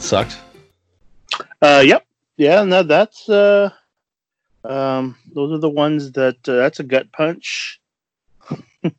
That 0.00 0.06
sucked. 0.06 0.38
Uh, 1.60 1.82
yep, 1.84 2.06
yeah, 2.38 2.64
no, 2.64 2.82
that's 2.82 3.28
uh, 3.28 3.68
um, 4.64 5.14
those 5.34 5.52
are 5.52 5.58
the 5.58 5.68
ones 5.68 6.12
that 6.12 6.36
uh, 6.48 6.56
that's 6.56 6.80
a 6.80 6.84
gut 6.84 7.12
punch. 7.12 7.78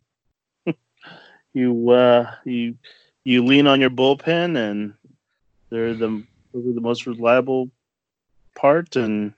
you 1.54 1.90
uh, 1.90 2.32
you 2.46 2.76
you 3.24 3.44
lean 3.44 3.66
on 3.66 3.82
your 3.82 3.90
bullpen, 3.90 4.56
and 4.56 4.94
they're 5.72 5.96
the 5.96 6.24
those 6.54 6.68
are 6.68 6.74
the 6.74 6.82
most 6.82 7.08
reliable 7.08 7.72
part, 8.56 8.96
and 8.96 9.34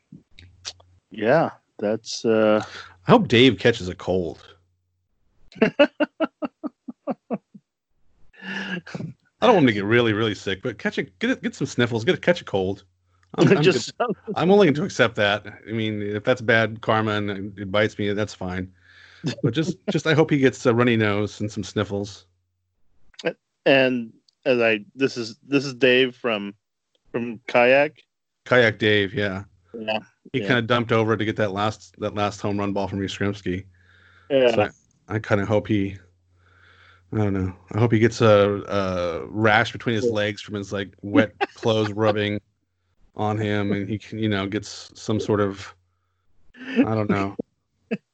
yeah, 1.11 1.51
that's 1.79 2.25
uh, 2.25 2.61
I 3.07 3.11
hope 3.11 3.29
Dave 3.29 3.57
catches 3.57 3.87
a 3.87 3.95
cold. 3.95 4.45
I 9.43 9.47
don't 9.47 9.55
want 9.55 9.63
him 9.63 9.67
to 9.67 9.73
get 9.73 9.83
really, 9.83 10.13
really 10.13 10.35
sick, 10.35 10.61
but 10.63 10.77
catch 10.77 10.97
a 10.97 11.03
get 11.03 11.41
get 11.43 11.53
some 11.53 11.67
sniffles, 11.67 12.05
get 12.05 12.15
a, 12.15 12.17
catch 12.17 12.39
a 12.39 12.45
cold. 12.45 12.85
I'm, 13.35 13.57
I'm, 13.57 13.61
just 13.63 13.97
good. 13.97 14.15
I'm 14.35 14.47
willing 14.47 14.73
to 14.73 14.83
accept 14.83 15.15
that. 15.15 15.45
I 15.67 15.71
mean, 15.71 16.01
if 16.01 16.23
that's 16.23 16.39
bad 16.39 16.79
karma 16.79 17.11
and 17.11 17.59
it 17.59 17.69
bites 17.69 17.99
me, 17.99 18.13
that's 18.13 18.33
fine. 18.33 18.71
But 19.41 19.53
just, 19.53 19.77
just 19.91 20.07
I 20.07 20.13
hope 20.13 20.29
he 20.29 20.37
gets 20.37 20.65
a 20.65 20.73
runny 20.73 20.95
nose 20.95 21.41
and 21.41 21.51
some 21.51 21.63
sniffles. 21.63 22.25
and 23.65 24.13
as 24.45 24.59
I 24.61 24.85
this 24.95 25.17
is 25.17 25.37
this 25.45 25.65
is 25.65 25.73
Dave 25.73 26.15
from 26.15 26.53
from 27.11 27.41
kayak. 27.47 28.01
Kayak 28.45 28.79
Dave, 28.79 29.13
yeah, 29.13 29.43
Yeah, 29.73 29.99
he 30.31 30.39
Yeah. 30.41 30.47
kind 30.47 30.59
of 30.59 30.67
dumped 30.67 30.93
over 30.93 31.17
to 31.17 31.25
get 31.25 31.35
that 31.35 31.51
last 31.51 31.95
that 31.99 32.15
last 32.15 32.39
home 32.39 32.57
run 32.57 32.71
ball 32.71 32.87
from 32.87 32.99
Yastrzemski. 32.99 33.65
yeah. 34.29 34.51
So 34.55 34.61
I, 35.09 35.15
I 35.15 35.19
kind 35.19 35.41
of 35.41 35.49
hope 35.49 35.67
he. 35.67 35.97
I 37.13 37.17
don't 37.17 37.33
know. 37.33 37.53
I 37.73 37.79
hope 37.79 37.91
he 37.91 37.99
gets 37.99 38.21
a, 38.21 38.63
a 38.67 39.27
rash 39.27 39.71
between 39.71 39.95
his 39.95 40.09
legs 40.09 40.41
from 40.41 40.55
his 40.55 40.73
like 40.73 40.95
wet 41.03 41.37
clothes 41.53 41.91
rubbing 41.91 42.41
on 43.15 43.37
him, 43.37 43.71
and 43.71 43.87
he 43.87 43.99
can, 43.99 44.17
you 44.17 44.29
know, 44.29 44.47
gets 44.47 44.91
some 44.95 45.19
sort 45.19 45.39
of. 45.39 45.75
I 46.77 46.95
don't 46.95 47.09
know. 47.09 47.35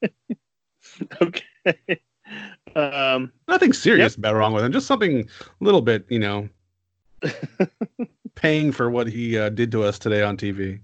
okay. 1.21 2.01
Um, 2.75 3.31
Nothing 3.47 3.71
serious 3.71 4.15
about 4.15 4.35
wrong 4.35 4.51
with 4.53 4.65
him. 4.65 4.71
Just 4.73 4.87
something 4.87 5.21
a 5.21 5.63
little 5.63 5.81
bit, 5.81 6.05
you 6.09 6.19
know, 6.19 6.49
paying 8.35 8.71
for 8.73 8.89
what 8.89 9.07
he 9.07 9.37
uh, 9.37 9.49
did 9.49 9.71
to 9.71 9.83
us 9.83 9.97
today 9.97 10.23
on 10.23 10.35
TV. 10.35 10.79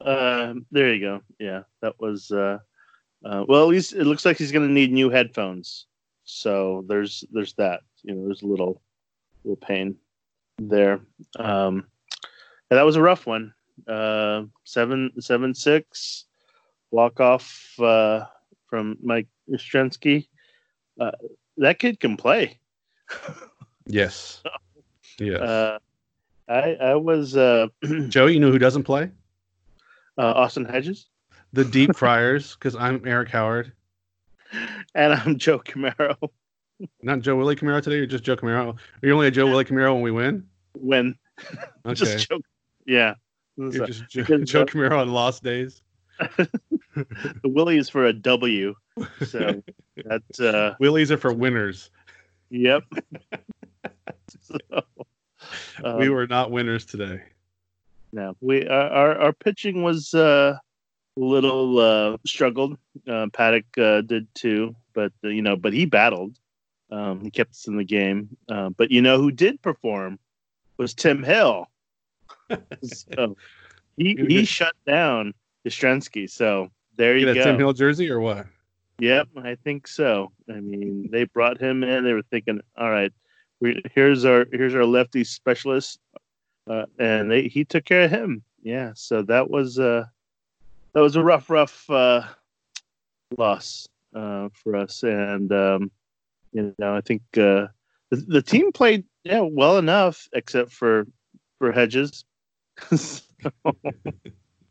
uh, 0.00 0.54
there 0.72 0.92
you 0.92 1.00
go. 1.00 1.22
Yeah, 1.38 1.62
that 1.82 2.00
was. 2.00 2.32
Uh, 2.32 2.58
uh, 3.24 3.44
well, 3.46 3.62
at 3.62 3.68
least 3.68 3.92
it 3.92 4.04
looks 4.04 4.24
like 4.24 4.38
he's 4.38 4.52
going 4.52 4.66
to 4.66 4.72
need 4.72 4.92
new 4.92 5.10
headphones. 5.10 5.86
So 6.30 6.84
there's 6.86 7.24
there's 7.32 7.54
that. 7.54 7.80
You 8.02 8.14
know, 8.14 8.24
there's 8.26 8.42
a 8.42 8.46
little 8.46 8.82
little 9.44 9.56
pain 9.56 9.96
there. 10.58 11.00
Um, 11.38 11.86
and 12.70 12.76
that 12.78 12.84
was 12.84 12.96
a 12.96 13.02
rough 13.02 13.26
one. 13.26 13.54
Uh, 13.86 14.42
seven 14.64 15.10
seven 15.20 15.54
six 15.54 16.26
walk 16.90 17.18
off 17.20 17.72
uh, 17.80 18.24
from 18.68 18.98
Mike 19.02 19.28
Yastrzemski. 19.50 20.28
Uh, 21.00 21.12
that 21.56 21.78
kid 21.78 21.98
can 21.98 22.16
play. 22.16 22.58
Yes. 23.90 24.42
Yes. 25.18 25.40
Uh, 25.40 25.78
I 26.46 26.74
I 26.74 26.94
was 26.96 27.38
uh, 27.38 27.68
Joe, 28.08 28.26
you 28.26 28.38
know 28.38 28.50
who 28.50 28.58
doesn't 28.58 28.82
play? 28.82 29.10
uh, 30.18 30.32
Austin 30.36 30.66
Hedges, 30.66 31.06
The 31.54 31.64
Deep 31.64 31.96
Fryers, 31.96 32.54
because 32.54 32.76
I'm 32.76 33.00
Eric 33.06 33.30
Howard. 33.30 33.72
and 34.94 35.12
I'm 35.12 35.38
Joe 35.38 35.58
Camaro. 35.58 36.16
Not 37.02 37.20
Joe 37.20 37.36
Willie 37.36 37.56
Camaro 37.56 37.82
today, 37.82 37.96
or 37.96 38.06
just 38.06 38.24
Joe 38.24 38.36
Camaro? 38.36 38.74
Are 38.74 39.06
you 39.06 39.12
only 39.12 39.26
a 39.26 39.30
Joe 39.30 39.46
Willie 39.46 39.64
Camaro 39.64 39.94
when 39.94 40.02
we 40.02 40.10
win? 40.10 40.46
When 40.74 41.18
Okay. 41.86 41.94
just 41.94 42.28
Joe, 42.28 42.40
yeah. 42.86 43.14
You're 43.56 43.86
just 43.86 44.08
Joe, 44.08 44.22
Joe 44.22 44.64
Camaro 44.64 45.00
on 45.00 45.12
lost 45.12 45.42
days. 45.42 45.82
the 46.18 47.38
Willie 47.44 47.78
is 47.78 47.88
for 47.88 48.06
a 48.06 48.12
W, 48.12 48.74
so 49.26 49.62
that's 50.04 50.40
uh, 50.40 50.74
Willies 50.80 51.10
are 51.10 51.16
for 51.16 51.32
winners. 51.32 51.90
yep. 52.50 52.82
so, 54.40 54.58
we 55.80 55.84
um, 55.84 56.08
were 56.10 56.26
not 56.26 56.50
winners 56.50 56.84
today. 56.84 57.22
No, 58.12 58.36
we 58.40 58.66
our 58.68 58.88
our, 58.90 59.18
our 59.18 59.32
pitching 59.32 59.82
was 59.82 60.12
uh, 60.14 60.56
little 61.18 61.78
uh, 61.78 62.16
struggled. 62.24 62.78
Uh, 63.06 63.26
Paddack 63.26 63.64
uh, 63.78 64.02
did 64.02 64.32
too, 64.34 64.74
but 64.94 65.12
uh, 65.24 65.28
you 65.28 65.42
know, 65.42 65.56
but 65.56 65.72
he 65.72 65.86
battled. 65.86 66.38
Um, 66.90 67.20
he 67.20 67.30
kept 67.30 67.50
us 67.50 67.66
in 67.66 67.76
the 67.76 67.84
game. 67.84 68.36
Uh, 68.48 68.70
but 68.70 68.90
you 68.90 69.02
know 69.02 69.18
who 69.18 69.30
did 69.30 69.60
perform 69.60 70.18
was 70.76 70.94
Tim 70.94 71.22
Hill. 71.22 71.66
so 72.82 73.36
he 73.96 74.16
he 74.28 74.44
shut 74.44 74.74
down 74.86 75.34
Yastrzemski. 75.66 76.30
So 76.30 76.70
there 76.96 77.16
you 77.16 77.28
a 77.28 77.34
go. 77.34 77.44
Tim 77.44 77.58
Hill 77.58 77.72
jersey 77.72 78.10
or 78.10 78.20
what? 78.20 78.46
Yep, 79.00 79.28
I 79.44 79.54
think 79.54 79.86
so. 79.86 80.32
I 80.48 80.60
mean, 80.60 81.08
they 81.12 81.24
brought 81.24 81.60
him 81.60 81.84
in. 81.84 82.04
They 82.04 82.14
were 82.14 82.22
thinking, 82.22 82.60
all 82.76 82.90
right, 82.90 83.12
we, 83.60 83.80
here's 83.94 84.24
our 84.24 84.46
here's 84.52 84.74
our 84.74 84.84
lefty 84.84 85.24
specialist, 85.24 86.00
uh, 86.68 86.86
and 86.98 87.30
they, 87.30 87.48
he 87.48 87.64
took 87.64 87.84
care 87.84 88.04
of 88.04 88.10
him. 88.10 88.42
Yeah, 88.62 88.92
so 88.94 89.22
that 89.22 89.50
was 89.50 89.78
uh, 89.78 90.04
that 90.94 91.00
was 91.00 91.16
a 91.16 91.22
rough, 91.22 91.50
rough 91.50 91.88
uh, 91.90 92.22
loss 93.36 93.88
uh, 94.14 94.48
for 94.52 94.76
us, 94.76 95.02
and 95.02 95.52
um, 95.52 95.90
you 96.52 96.74
know, 96.78 96.94
I 96.94 97.00
think 97.00 97.22
uh, 97.36 97.68
the, 98.10 98.24
the 98.26 98.42
team 98.42 98.72
played 98.72 99.04
yeah 99.24 99.40
well 99.40 99.78
enough, 99.78 100.28
except 100.32 100.72
for 100.72 101.06
for 101.58 101.72
Hedges. 101.72 102.24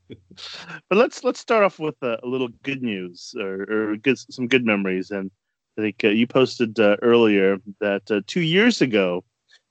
But 0.89 0.97
let's 0.97 1.23
let's 1.23 1.39
start 1.39 1.63
off 1.63 1.79
with 1.79 1.95
a, 2.01 2.19
a 2.23 2.27
little 2.27 2.49
good 2.63 2.81
news 2.81 3.35
or, 3.39 3.63
or 3.69 3.97
good, 3.97 4.17
some 4.17 4.47
good 4.47 4.65
memories. 4.65 5.11
And 5.11 5.31
I 5.77 5.81
think 5.81 6.03
uh, 6.03 6.09
you 6.09 6.27
posted 6.27 6.79
uh, 6.79 6.97
earlier 7.01 7.57
that 7.79 8.09
uh, 8.09 8.21
two 8.27 8.41
years 8.41 8.81
ago 8.81 9.23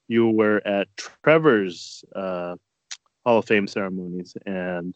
you 0.09 0.29
were 0.29 0.67
at 0.67 0.89
Trevor's 1.25 2.05
uh, 2.15 2.57
Hall 3.25 3.39
of 3.39 3.45
Fame 3.45 3.67
ceremonies, 3.67 4.37
and 4.47 4.95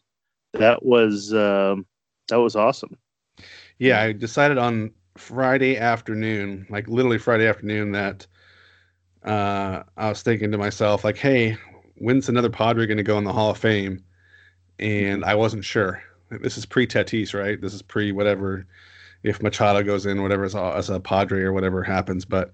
that 0.53 0.83
was 0.83 1.33
um, 1.33 1.85
that 2.29 2.37
was 2.37 2.55
awesome. 2.55 2.97
Yeah, 3.79 4.01
I 4.01 4.11
decided 4.11 4.57
on 4.57 4.91
Friday 5.17 5.77
afternoon, 5.77 6.67
like 6.69 6.87
literally 6.87 7.17
Friday 7.17 7.47
afternoon, 7.47 7.91
that 7.93 8.27
uh, 9.23 9.83
I 9.97 10.09
was 10.09 10.21
thinking 10.21 10.51
to 10.51 10.57
myself, 10.57 11.03
like, 11.03 11.17
hey, 11.17 11.57
when's 11.95 12.29
another 12.29 12.49
Padre 12.49 12.85
going 12.85 12.97
to 12.97 13.03
go 13.03 13.17
in 13.17 13.23
the 13.23 13.33
Hall 13.33 13.51
of 13.51 13.57
Fame? 13.57 14.03
And 14.79 15.23
I 15.23 15.35
wasn't 15.35 15.65
sure. 15.65 16.01
This 16.29 16.57
is 16.57 16.65
pre 16.65 16.87
Tatis, 16.87 17.37
right? 17.37 17.59
This 17.59 17.73
is 17.73 17.81
pre 17.81 18.11
whatever. 18.11 18.65
If 19.23 19.41
Machado 19.41 19.83
goes 19.83 20.07
in, 20.07 20.23
whatever 20.23 20.45
as 20.45 20.55
a, 20.55 20.73
as 20.75 20.89
a 20.89 20.99
Padre 20.99 21.41
or 21.41 21.53
whatever 21.53 21.83
happens, 21.83 22.25
but 22.25 22.51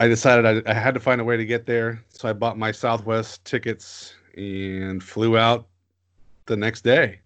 I 0.00 0.08
decided 0.08 0.66
I, 0.66 0.70
I 0.70 0.74
had 0.74 0.94
to 0.94 1.00
find 1.00 1.20
a 1.20 1.24
way 1.24 1.36
to 1.36 1.44
get 1.44 1.66
there, 1.66 2.02
so 2.08 2.28
I 2.28 2.32
bought 2.32 2.58
my 2.58 2.72
Southwest 2.72 3.44
tickets 3.44 4.14
and 4.36 5.00
flew 5.02 5.38
out 5.38 5.68
the 6.46 6.56
next 6.56 6.82
day, 6.82 7.20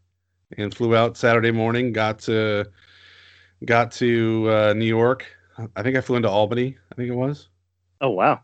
and 0.56 0.74
flew 0.74 0.94
out 0.96 1.16
Saturday 1.16 1.50
morning. 1.50 1.92
Got 1.92 2.18
to 2.20 2.66
got 3.64 3.90
to 3.92 4.48
uh, 4.50 4.72
New 4.76 4.84
York. 4.86 5.26
I 5.76 5.82
think 5.82 5.96
I 5.96 6.00
flew 6.00 6.16
into 6.16 6.28
Albany. 6.30 6.76
I 6.92 6.94
think 6.94 7.08
it 7.08 7.14
was. 7.14 7.48
Oh 8.00 8.10
wow! 8.10 8.40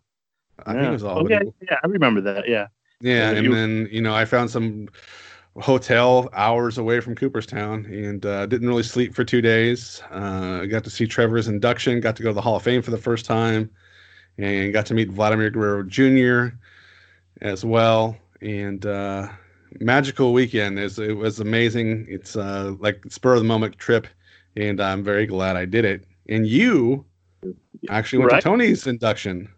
I 0.66 0.72
think 0.72 0.82
Yeah. 0.82 0.88
it 0.88 0.92
was 0.92 1.04
Albany. 1.04 1.34
Okay, 1.36 1.52
yeah, 1.70 1.78
I 1.82 1.86
remember 1.86 2.20
that. 2.22 2.48
Yeah, 2.48 2.66
Yeah, 3.00 3.30
Yeah, 3.30 3.36
and 3.36 3.46
you- 3.46 3.54
then 3.54 3.88
you 3.90 4.00
know 4.02 4.14
I 4.14 4.24
found 4.24 4.50
some 4.50 4.88
hotel 5.60 6.28
hours 6.32 6.78
away 6.78 6.98
from 6.98 7.14
Cooperstown 7.14 7.84
and 7.86 8.26
uh, 8.26 8.44
didn't 8.46 8.66
really 8.66 8.82
sleep 8.82 9.14
for 9.14 9.22
two 9.22 9.40
days. 9.40 10.02
Uh, 10.10 10.64
got 10.64 10.82
to 10.82 10.90
see 10.90 11.06
Trevor's 11.06 11.46
induction, 11.46 12.00
got 12.00 12.16
to 12.16 12.24
go 12.24 12.30
to 12.30 12.34
the 12.34 12.40
Hall 12.40 12.56
of 12.56 12.62
Fame 12.64 12.82
for 12.82 12.90
the 12.90 12.98
first 12.98 13.24
time, 13.24 13.70
and 14.38 14.72
got 14.72 14.84
to 14.86 14.94
meet 14.94 15.10
Vladimir 15.10 15.50
Guerrero 15.50 15.84
Jr. 15.84 16.56
as 17.40 17.64
well. 17.64 18.16
And 18.40 18.84
uh, 18.84 19.28
magical 19.80 20.32
weekend. 20.32 20.78
Is 20.78 20.98
it 20.98 21.16
was 21.16 21.40
amazing. 21.40 22.06
It's 22.08 22.36
uh, 22.36 22.74
like 22.78 23.04
spur 23.08 23.34
of 23.34 23.40
the 23.40 23.46
moment 23.48 23.78
trip, 23.78 24.06
and 24.56 24.80
I'm 24.80 25.02
very 25.02 25.26
glad 25.26 25.56
I 25.56 25.64
did 25.64 25.84
it. 25.84 26.04
And 26.28 26.46
you 26.46 27.04
actually 27.88 28.20
went 28.20 28.32
Right. 28.32 28.42
to 28.42 28.48
Tony's 28.48 28.86
induction. 28.86 29.48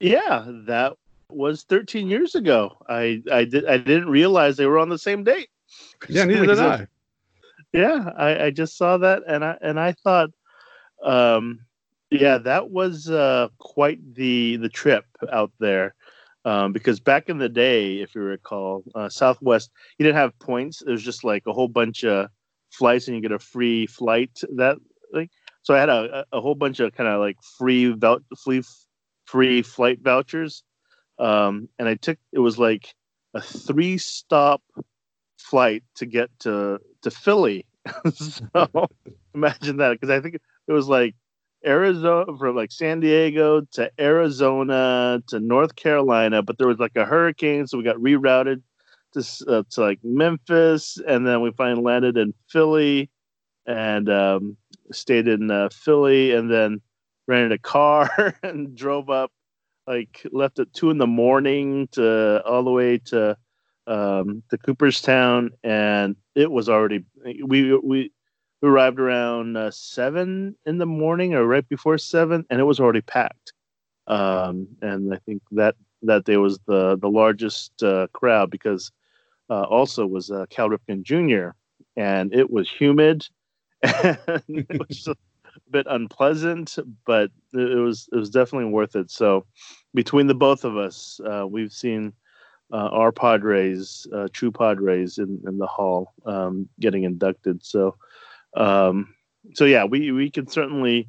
yeah, 0.00 0.44
that 0.66 0.94
was 1.30 1.62
13 1.64 2.08
years 2.08 2.34
ago. 2.34 2.76
I 2.88 3.22
I 3.32 3.44
did 3.44 3.66
I 3.66 3.78
didn't 3.78 4.08
realize 4.10 4.56
they 4.56 4.66
were 4.66 4.78
on 4.78 4.88
the 4.88 4.98
same 4.98 5.22
date. 5.24 5.48
Yeah, 6.08 6.24
neither 6.24 6.46
did 6.46 6.58
I. 6.58 6.86
yeah 7.72 8.10
I, 8.16 8.44
I 8.46 8.50
just 8.50 8.76
saw 8.76 8.96
that 8.98 9.22
and 9.28 9.44
i 9.44 9.56
and 9.60 9.78
i 9.78 9.92
thought 9.92 10.30
um 11.04 11.60
yeah 12.10 12.38
that 12.38 12.70
was 12.70 13.08
uh 13.08 13.46
quite 13.58 14.00
the 14.14 14.56
the 14.56 14.68
trip 14.68 15.04
out 15.30 15.52
there 15.60 15.94
um 16.44 16.72
because 16.72 17.00
back 17.00 17.28
in 17.28 17.38
the 17.38 17.48
day 17.48 17.98
if 18.00 18.14
you 18.14 18.20
recall 18.20 18.82
uh 18.94 19.08
southwest 19.08 19.70
you 19.98 20.04
didn't 20.04 20.16
have 20.16 20.38
points 20.38 20.82
it 20.82 20.90
was 20.90 21.02
just 21.02 21.24
like 21.24 21.42
a 21.46 21.52
whole 21.52 21.68
bunch 21.68 22.04
of 22.04 22.28
flights 22.70 23.08
and 23.08 23.16
you 23.16 23.22
get 23.22 23.32
a 23.32 23.38
free 23.38 23.86
flight 23.86 24.30
that 24.56 24.76
like 25.12 25.30
so 25.62 25.74
i 25.74 25.78
had 25.78 25.88
a, 25.88 26.24
a 26.32 26.40
whole 26.40 26.54
bunch 26.54 26.80
of 26.80 26.94
kind 26.94 27.08
of 27.08 27.20
like 27.20 27.36
free 27.58 27.92
vouch 27.92 28.22
free 28.42 28.62
free 29.26 29.62
flight 29.62 30.00
vouchers 30.02 30.62
um, 31.20 31.68
and 31.78 31.86
I 31.86 31.94
took 31.94 32.18
it 32.32 32.38
was 32.38 32.58
like 32.58 32.94
a 33.34 33.40
three 33.40 33.98
stop 33.98 34.62
flight 35.38 35.84
to 35.96 36.06
get 36.06 36.30
to 36.40 36.80
to 37.02 37.10
Philly. 37.10 37.66
so 38.14 38.88
imagine 39.34 39.76
that 39.76 39.92
because 39.92 40.10
I 40.10 40.20
think 40.20 40.36
it 40.66 40.72
was 40.72 40.88
like 40.88 41.14
Arizona 41.64 42.36
from 42.38 42.56
like 42.56 42.72
San 42.72 43.00
Diego 43.00 43.62
to 43.72 43.90
Arizona 44.00 45.22
to 45.28 45.40
North 45.40 45.76
Carolina, 45.76 46.42
but 46.42 46.58
there 46.58 46.68
was 46.68 46.78
like 46.78 46.96
a 46.96 47.04
hurricane, 47.04 47.66
so 47.66 47.76
we 47.78 47.84
got 47.84 47.96
rerouted 47.96 48.62
to 49.12 49.20
uh, 49.48 49.62
to 49.70 49.80
like 49.80 49.98
Memphis, 50.02 50.98
and 51.06 51.26
then 51.26 51.40
we 51.42 51.50
finally 51.52 51.82
landed 51.82 52.16
in 52.16 52.32
Philly, 52.48 53.10
and 53.66 54.08
um, 54.08 54.56
stayed 54.92 55.28
in 55.28 55.50
uh, 55.50 55.68
Philly, 55.70 56.32
and 56.32 56.50
then 56.50 56.80
rented 57.26 57.52
a 57.52 57.58
car 57.58 58.34
and 58.42 58.74
drove 58.74 59.10
up. 59.10 59.30
Like 59.86 60.24
left 60.30 60.58
at 60.60 60.72
two 60.72 60.90
in 60.90 60.98
the 60.98 61.06
morning 61.06 61.88
to 61.92 62.42
all 62.46 62.62
the 62.62 62.70
way 62.70 62.98
to 63.06 63.36
um, 63.86 64.42
to 64.50 64.58
Cooperstown, 64.58 65.50
and 65.64 66.16
it 66.34 66.50
was 66.50 66.68
already 66.68 67.04
we 67.44 67.74
we 67.76 68.12
we 68.60 68.68
arrived 68.68 69.00
around 69.00 69.56
uh, 69.56 69.70
seven 69.70 70.56
in 70.66 70.78
the 70.78 70.86
morning 70.86 71.34
or 71.34 71.46
right 71.46 71.68
before 71.68 71.98
seven, 71.98 72.44
and 72.50 72.60
it 72.60 72.64
was 72.64 72.80
already 72.80 73.00
packed. 73.00 73.52
Um, 74.06 74.68
and 74.82 75.14
I 75.14 75.18
think 75.18 75.42
that 75.52 75.76
that 76.02 76.24
day 76.24 76.36
was 76.36 76.58
the 76.66 76.96
the 76.96 77.08
largest 77.08 77.82
uh, 77.82 78.06
crowd 78.12 78.50
because 78.50 78.90
uh, 79.48 79.62
also 79.62 80.06
was 80.06 80.30
uh, 80.30 80.46
Cal 80.50 80.68
Ripken 80.68 81.02
Jr. 81.02 81.50
and 81.96 82.34
it 82.34 82.50
was 82.50 82.70
humid 82.70 83.26
and 83.82 84.18
it 84.48 84.78
was 84.88 85.08
a 85.08 85.16
bit 85.70 85.86
unpleasant, 85.88 86.76
but 87.06 87.30
it 87.52 87.80
was 87.80 88.08
it 88.12 88.16
was 88.16 88.30
definitely 88.30 88.70
worth 88.70 88.96
it. 88.96 89.10
So 89.10 89.46
between 89.94 90.26
the 90.26 90.34
both 90.34 90.64
of 90.64 90.76
us, 90.76 91.20
uh, 91.24 91.46
we've 91.48 91.72
seen. 91.72 92.12
Uh, 92.72 92.88
our 92.92 93.10
Padres, 93.10 94.06
true 94.32 94.52
Padres, 94.52 95.18
in, 95.18 95.42
in 95.44 95.58
the 95.58 95.66
hall, 95.66 96.14
um, 96.24 96.68
getting 96.78 97.02
inducted. 97.02 97.64
So, 97.64 97.96
um, 98.54 99.14
so 99.54 99.64
yeah, 99.64 99.84
we 99.84 100.12
we 100.12 100.30
can 100.30 100.46
certainly 100.46 101.08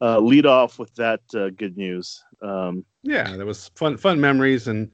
uh, 0.00 0.18
lead 0.18 0.46
off 0.46 0.78
with 0.78 0.94
that 0.96 1.20
uh, 1.34 1.50
good 1.50 1.76
news. 1.76 2.22
Um, 2.42 2.84
yeah, 3.02 3.36
that 3.36 3.46
was 3.46 3.70
fun 3.74 3.96
fun 3.96 4.20
memories 4.20 4.68
and 4.68 4.90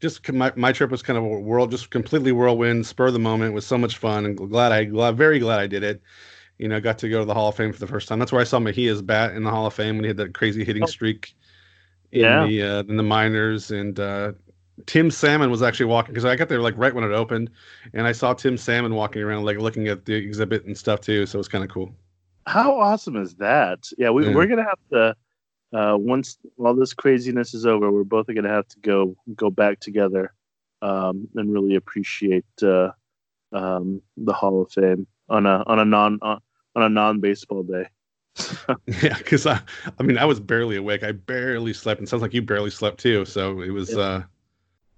just 0.00 0.30
my, 0.32 0.52
my 0.56 0.72
trip 0.72 0.90
was 0.90 1.02
kind 1.02 1.18
of 1.18 1.24
a 1.24 1.26
world 1.26 1.70
just 1.70 1.90
completely 1.90 2.32
whirlwind 2.32 2.86
spur 2.86 3.06
of 3.06 3.12
the 3.14 3.18
moment 3.18 3.52
it 3.52 3.54
was 3.54 3.66
so 3.66 3.78
much 3.78 3.96
fun 3.96 4.26
and 4.26 4.36
glad 4.36 4.72
I 4.72 4.84
glad 4.84 5.16
very 5.16 5.38
glad 5.38 5.60
I 5.60 5.66
did 5.66 5.82
it. 5.82 6.02
You 6.58 6.68
know, 6.68 6.80
got 6.80 6.98
to 6.98 7.08
go 7.10 7.18
to 7.18 7.24
the 7.26 7.34
Hall 7.34 7.48
of 7.48 7.54
Fame 7.54 7.72
for 7.72 7.80
the 7.80 7.86
first 7.86 8.08
time. 8.08 8.18
That's 8.18 8.32
where 8.32 8.40
I 8.40 8.44
saw 8.44 8.58
Mejia's 8.58 9.02
bat 9.02 9.34
in 9.34 9.44
the 9.44 9.50
Hall 9.50 9.66
of 9.66 9.74
Fame 9.74 9.96
when 9.96 10.04
he 10.04 10.08
had 10.08 10.16
that 10.16 10.32
crazy 10.32 10.64
hitting 10.64 10.84
oh. 10.84 10.86
streak 10.86 11.34
in 12.12 12.22
yeah. 12.22 12.46
the 12.46 12.62
uh, 12.62 12.82
in 12.88 12.96
the 12.96 13.02
minors 13.02 13.70
and 13.70 14.00
uh, 14.00 14.32
Tim 14.84 15.10
Salmon 15.10 15.50
was 15.50 15.62
actually 15.62 15.86
walking 15.86 16.12
because 16.12 16.26
I 16.26 16.36
got 16.36 16.48
there 16.48 16.60
like 16.60 16.74
right 16.76 16.94
when 16.94 17.04
it 17.04 17.12
opened, 17.12 17.50
and 17.94 18.06
I 18.06 18.12
saw 18.12 18.34
Tim 18.34 18.58
Salmon 18.58 18.94
walking 18.94 19.22
around 19.22 19.44
like 19.44 19.58
looking 19.58 19.88
at 19.88 20.04
the 20.04 20.14
exhibit 20.14 20.64
and 20.66 20.76
stuff 20.76 21.00
too. 21.00 21.24
So 21.24 21.36
it 21.36 21.40
was 21.40 21.48
kind 21.48 21.64
of 21.64 21.70
cool. 21.70 21.94
How 22.46 22.78
awesome 22.78 23.16
is 23.16 23.34
that? 23.36 23.88
Yeah, 23.96 24.10
we, 24.10 24.26
yeah. 24.26 24.34
we're 24.34 24.46
gonna 24.46 24.64
have 24.64 24.78
to 24.92 25.16
uh, 25.72 25.96
once 25.98 26.38
all 26.58 26.74
this 26.74 26.94
craziness 26.94 27.54
is 27.54 27.66
over, 27.66 27.90
we're 27.90 28.04
both 28.04 28.26
gonna 28.26 28.48
have 28.48 28.68
to 28.68 28.78
go 28.80 29.16
go 29.34 29.50
back 29.50 29.80
together 29.80 30.32
um, 30.82 31.26
and 31.34 31.52
really 31.52 31.74
appreciate 31.74 32.44
uh, 32.62 32.90
um, 33.52 34.02
the 34.16 34.32
Hall 34.32 34.62
of 34.62 34.70
Fame 34.70 35.06
on 35.28 35.46
a 35.46 35.64
on 35.66 35.78
a 35.78 35.84
non 35.84 36.18
on, 36.20 36.40
on 36.74 36.82
a 36.82 36.88
non 36.88 37.20
baseball 37.20 37.62
day. 37.62 37.88
yeah, 39.02 39.16
because 39.16 39.46
I 39.46 39.60
I 39.98 40.02
mean 40.02 40.18
I 40.18 40.26
was 40.26 40.38
barely 40.38 40.76
awake. 40.76 41.02
I 41.02 41.12
barely 41.12 41.72
slept, 41.72 41.98
and 41.98 42.08
sounds 42.08 42.22
like 42.22 42.34
you 42.34 42.42
barely 42.42 42.70
slept 42.70 43.00
too. 43.00 43.24
So 43.24 43.62
it 43.62 43.70
was. 43.70 43.92
Yeah. 43.92 44.00
uh 44.00 44.22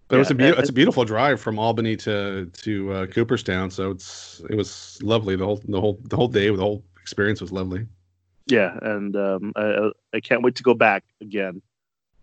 but 0.08 0.16
yeah, 0.16 0.18
it 0.18 0.20
was 0.20 0.30
a 0.30 0.34
be- 0.34 0.44
it's 0.44 0.70
a 0.70 0.72
beautiful 0.72 1.04
drive 1.04 1.38
from 1.38 1.58
Albany 1.58 1.94
to 1.96 2.46
to 2.46 2.92
uh, 2.92 3.06
Cooperstown, 3.06 3.70
so 3.70 3.90
it's 3.90 4.40
it 4.48 4.56
was 4.56 4.98
lovely. 5.02 5.36
The 5.36 5.44
whole 5.44 5.60
the 5.68 5.80
whole 5.80 6.00
the 6.04 6.16
whole 6.16 6.28
day, 6.28 6.48
the 6.48 6.56
whole 6.56 6.82
experience 7.02 7.42
was 7.42 7.52
lovely. 7.52 7.86
Yeah, 8.46 8.78
and 8.80 9.14
um, 9.16 9.52
I 9.54 9.90
I 10.14 10.20
can't 10.20 10.42
wait 10.42 10.54
to 10.56 10.62
go 10.62 10.72
back 10.72 11.04
again. 11.20 11.60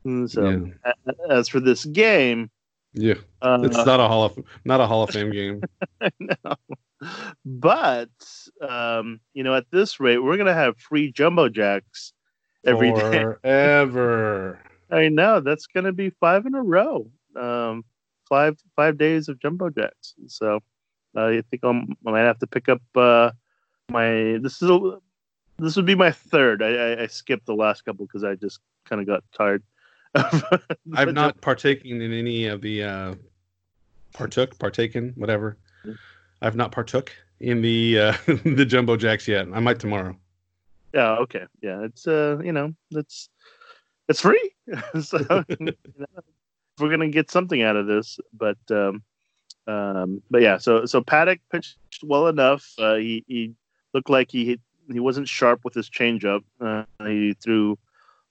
Mm, 0.04 0.30
so 0.30 0.72
yeah. 0.86 0.94
as 1.30 1.48
for 1.48 1.60
this 1.60 1.86
game, 1.86 2.50
yeah, 2.94 3.16
uh, 3.44 3.60
it's 3.62 3.86
not 3.86 4.00
a 4.00 4.08
hall 4.08 4.24
of 4.24 4.44
not 4.66 4.82
a 4.82 4.88
Hall 4.88 5.04
of 5.04 5.12
Fame 5.12 5.32
game. 5.32 5.62
no, 6.20 6.56
but 7.46 8.10
um, 8.68 9.20
you 9.36 9.44
know, 9.44 9.54
at 9.54 9.70
this 9.70 10.00
rate, 10.00 10.18
we're 10.18 10.38
gonna 10.38 10.56
have 10.56 10.80
free 10.80 11.12
jumbo 11.12 11.50
jacks 11.50 12.14
every 12.66 12.90
Forever. 12.96 13.40
day. 13.44 13.50
Ever. 13.50 14.60
I 14.90 15.10
know 15.10 15.40
that's 15.40 15.68
gonna 15.68 15.94
be 15.94 16.10
five 16.10 16.48
in 16.48 16.56
a 16.56 16.64
row 16.64 17.12
um, 17.36 17.84
five 18.28 18.58
five 18.76 18.98
days 18.98 19.30
of 19.30 19.40
jumbo 19.40 19.70
jacks. 19.70 20.16
So 20.28 20.60
uh, 21.16 21.28
I 21.28 21.44
think 21.50 21.64
I'm, 21.64 21.96
I 22.06 22.12
might 22.12 22.22
have 22.22 22.40
to 22.40 22.48
pick 22.48 22.70
up 22.70 22.82
uh, 22.96 23.32
my. 23.90 24.38
This 24.42 24.62
is 24.62 24.70
a, 24.70 24.98
this 25.58 25.76
would 25.76 25.86
be 25.86 25.96
my 25.96 26.12
third. 26.12 26.62
I, 26.62 26.70
I, 26.70 27.04
I 27.04 27.08
skipped 27.08 27.46
the 27.46 27.56
last 27.56 27.86
couple 27.86 28.06
because 28.06 28.24
I 28.24 28.36
just 28.36 28.60
kind 28.86 29.02
of 29.02 29.08
got 29.08 29.24
tired. 29.36 29.64
I've 30.96 31.14
not 31.14 31.40
partaking 31.42 32.02
in 32.02 32.14
any 32.14 32.48
of 32.48 32.62
the 32.62 32.84
uh, 32.84 33.16
partook, 34.14 34.58
partaken, 34.60 35.14
whatever. 35.16 35.58
Mm-hmm. 35.84 35.94
I've 36.42 36.56
not 36.56 36.72
partook 36.72 37.12
in 37.40 37.62
the 37.62 38.00
uh, 38.00 38.14
the 38.44 38.66
jumbo 38.66 38.98
jacks 38.98 39.28
yet. 39.28 39.48
I 39.54 39.60
might 39.60 39.80
tomorrow. 39.80 40.18
Yeah. 40.94 41.16
Okay. 41.18 41.46
Yeah. 41.62 41.84
It's 41.84 42.08
uh. 42.08 42.40
You 42.44 42.52
know. 42.52 42.74
It's 42.92 43.30
it's 44.08 44.22
free. 44.22 44.52
so 45.02 45.44
you 45.48 45.58
know, 45.60 46.06
we're 46.80 46.90
gonna 46.90 47.10
get 47.10 47.32
something 47.32 47.62
out 47.62 47.76
of 47.76 47.88
this. 47.88 48.20
But 48.34 48.58
um, 48.70 49.04
um, 49.68 50.22
but 50.30 50.42
yeah, 50.42 50.58
so 50.58 50.86
so 50.86 51.02
Paddack 51.02 51.40
pitched 51.52 51.78
well 52.04 52.28
enough. 52.28 52.74
Uh, 52.78 52.96
he 52.96 53.24
he 53.28 53.54
looked 53.94 54.10
like 54.10 54.32
he 54.32 54.60
he 54.92 55.00
wasn't 55.00 55.28
sharp 55.28 55.62
with 55.64 55.74
his 55.74 55.90
changeup. 55.90 56.44
Uh, 56.60 56.84
he 57.06 57.34
threw 57.34 57.78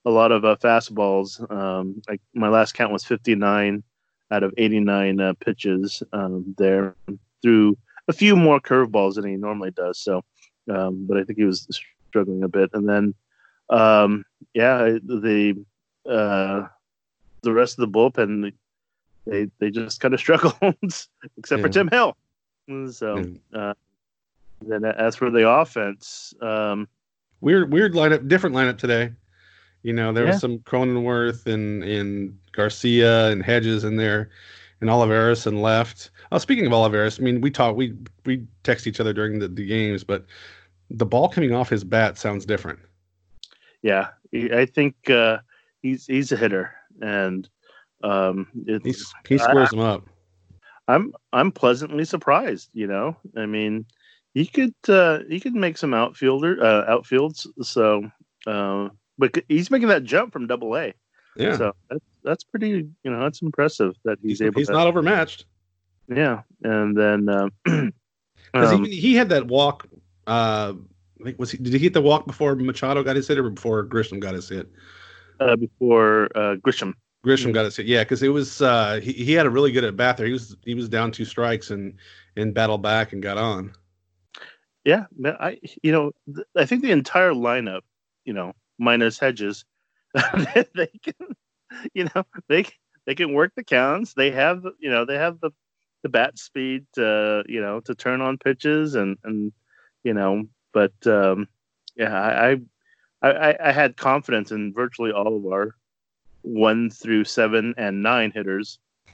a 0.05 0.09
lot 0.09 0.31
of 0.31 0.45
uh, 0.45 0.55
fastballs. 0.57 1.39
Um, 1.51 2.01
like 2.07 2.21
my 2.33 2.47
last 2.47 2.73
count 2.73 2.93
was 2.93 3.03
59 3.03 3.83
out 4.31 4.43
of 4.43 4.53
89 4.57 5.19
uh, 5.19 5.33
pitches 5.33 6.01
um, 6.13 6.55
there. 6.57 6.95
Threw 7.41 7.77
a 8.07 8.13
few 8.13 8.35
more 8.35 8.59
curveballs 8.59 9.15
than 9.15 9.25
he 9.25 9.35
normally 9.35 9.71
does. 9.71 9.99
So, 9.99 10.23
um, 10.69 11.05
but 11.07 11.17
I 11.17 11.23
think 11.23 11.39
he 11.39 11.45
was 11.45 11.67
struggling 12.09 12.43
a 12.43 12.47
bit. 12.47 12.69
And 12.73 12.87
then, 12.87 13.15
um, 13.69 14.23
yeah, 14.53 14.97
the 15.03 15.63
uh, 16.09 16.67
the 17.45 17.53
rest 17.53 17.79
of 17.79 17.89
the 17.89 17.97
bullpen, 17.97 18.51
they 19.25 19.49
they 19.59 19.71
just 19.71 20.01
kind 20.01 20.13
of 20.13 20.19
struggled, 20.25 20.55
except 20.81 21.15
yeah. 21.49 21.57
for 21.61 21.69
Tim 21.69 21.87
Hill. 21.87 22.17
So, 22.91 23.23
uh, 23.53 23.73
then 24.61 24.83
as 24.83 25.15
for 25.15 25.29
the 25.29 25.47
offense, 25.47 26.33
um, 26.41 26.87
weird 27.41 27.71
weird 27.71 27.93
lineup, 27.93 28.27
different 28.27 28.55
lineup 28.55 28.77
today. 28.77 29.13
You 29.83 29.93
know, 29.93 30.11
there 30.11 30.25
yeah. 30.25 30.31
was 30.31 30.41
some 30.41 30.59
Cronenworth 30.59 31.45
and 31.45 31.83
and 31.83 32.37
Garcia 32.51 33.27
and 33.27 33.43
Hedges 33.43 33.83
in 33.83 33.97
there, 33.97 34.31
and 34.81 34.89
Olivares 34.89 35.45
and 35.45 35.61
left. 35.61 36.09
Oh, 36.31 36.39
speaking 36.39 36.65
of 36.65 36.73
Olivares, 36.73 37.19
I 37.19 37.23
mean, 37.23 37.39
we 37.39 37.51
talk, 37.51 37.75
we 37.75 37.93
we 38.25 38.43
text 38.63 38.87
each 38.87 38.99
other 38.99 39.13
during 39.13 39.39
the, 39.39 39.47
the 39.47 39.65
games, 39.65 40.03
but 40.03 40.25
the 40.89 41.05
ball 41.05 41.29
coming 41.29 41.53
off 41.53 41.69
his 41.69 41.83
bat 41.83 42.17
sounds 42.17 42.45
different. 42.45 42.79
Yeah, 43.83 44.09
I 44.33 44.65
think 44.65 45.09
uh, 45.09 45.37
he's 45.83 46.07
he's 46.07 46.31
a 46.31 46.37
hitter 46.37 46.73
and 47.01 47.47
um, 48.03 48.47
it's, 48.65 49.13
he 49.27 49.37
squares 49.37 49.69
them 49.69 49.79
up. 49.79 50.03
I'm 50.87 51.13
I'm 51.33 51.51
pleasantly 51.51 52.05
surprised. 52.05 52.69
You 52.73 52.87
know, 52.87 53.17
I 53.35 53.45
mean, 53.45 53.85
he 54.33 54.45
could 54.45 54.75
uh, 54.87 55.19
he 55.29 55.39
could 55.39 55.55
make 55.55 55.77
some 55.77 55.93
outfielder 55.93 56.63
uh, 56.63 56.85
outfields. 56.89 57.47
So, 57.63 58.09
uh, 58.45 58.89
but 59.17 59.35
he's 59.49 59.71
making 59.71 59.87
that 59.87 60.03
jump 60.03 60.33
from 60.33 60.47
Double 60.47 60.77
A. 60.77 60.93
Yeah. 61.35 61.57
So 61.57 61.73
that's 61.89 62.05
that's 62.23 62.43
pretty. 62.43 62.87
You 63.03 63.11
know, 63.11 63.21
that's 63.21 63.41
impressive 63.41 63.95
that 64.03 64.19
he's, 64.21 64.39
he's 64.39 64.41
able. 64.41 64.59
He's 64.59 64.67
to, 64.67 64.73
not 64.73 64.87
overmatched. 64.87 65.45
Yeah, 66.07 66.41
and 66.63 66.95
then 66.95 67.29
um, 67.65 67.93
um, 68.53 68.85
he, 68.85 68.95
he 68.95 69.15
had 69.15 69.29
that 69.29 69.47
walk. 69.47 69.87
Uh, 70.27 70.73
I 71.19 71.23
think 71.23 71.39
was 71.39 71.51
he 71.51 71.57
did 71.57 71.73
he 71.73 71.79
hit 71.79 71.93
the 71.93 72.01
walk 72.01 72.27
before 72.27 72.55
Machado 72.55 73.03
got 73.03 73.15
his 73.15 73.27
hit 73.27 73.37
or 73.37 73.49
before 73.49 73.85
Grisham 73.85 74.19
got 74.19 74.35
his 74.35 74.49
hit? 74.49 74.69
Uh, 75.39 75.55
before 75.55 76.29
uh, 76.35 76.55
Grisham. 76.55 76.93
Grisham 77.25 77.53
got 77.53 77.65
it. 77.65 77.85
Yeah, 77.85 78.03
because 78.03 78.21
it 78.21 78.29
was 78.29 78.61
uh, 78.61 78.99
he, 79.01 79.11
he 79.11 79.33
had 79.33 79.45
a 79.45 79.49
really 79.49 79.71
good 79.71 79.83
at 79.83 79.95
bat 79.97 80.17
there. 80.17 80.27
He 80.27 80.33
was 80.33 80.55
he 80.63 80.75
was 80.75 80.87
down 80.87 81.11
two 81.11 81.25
strikes 81.25 81.71
and 81.71 81.95
and 82.35 82.53
battled 82.53 82.83
back 82.83 83.13
and 83.13 83.23
got 83.23 83.37
on. 83.37 83.73
Yeah, 84.83 85.05
I 85.23 85.59
you 85.81 85.91
know 85.91 86.11
I 86.55 86.65
think 86.65 86.83
the 86.83 86.91
entire 86.91 87.31
lineup, 87.31 87.81
you 88.25 88.33
know, 88.33 88.53
minus 88.77 89.17
Hedges, 89.17 89.65
they 90.13 90.91
can, 91.01 91.35
you 91.93 92.07
know, 92.13 92.23
they 92.47 92.67
they 93.07 93.15
can 93.15 93.33
work 93.33 93.53
the 93.55 93.63
counts. 93.63 94.13
They 94.13 94.29
have 94.31 94.63
you 94.79 94.91
know 94.91 95.05
they 95.05 95.17
have 95.17 95.39
the 95.39 95.51
the 96.03 96.09
bat 96.09 96.37
speed 96.37 96.85
to 96.93 97.43
you 97.47 97.59
know 97.59 97.79
to 97.79 97.95
turn 97.95 98.21
on 98.21 98.37
pitches 98.37 98.93
and 98.93 99.17
and 99.23 99.51
you 100.03 100.13
know 100.13 100.43
but 100.71 100.93
um, 101.07 101.47
yeah 101.95 102.13
I, 102.13 102.51
I 102.51 102.57
I, 103.29 103.69
I 103.69 103.71
had 103.71 103.97
confidence 103.97 104.51
in 104.51 104.73
virtually 104.73 105.11
all 105.11 105.35
of 105.35 105.45
our 105.45 105.75
one 106.41 106.89
through 106.89 107.23
seven 107.25 107.73
and 107.77 108.03
nine 108.03 108.31
hitters. 108.31 108.79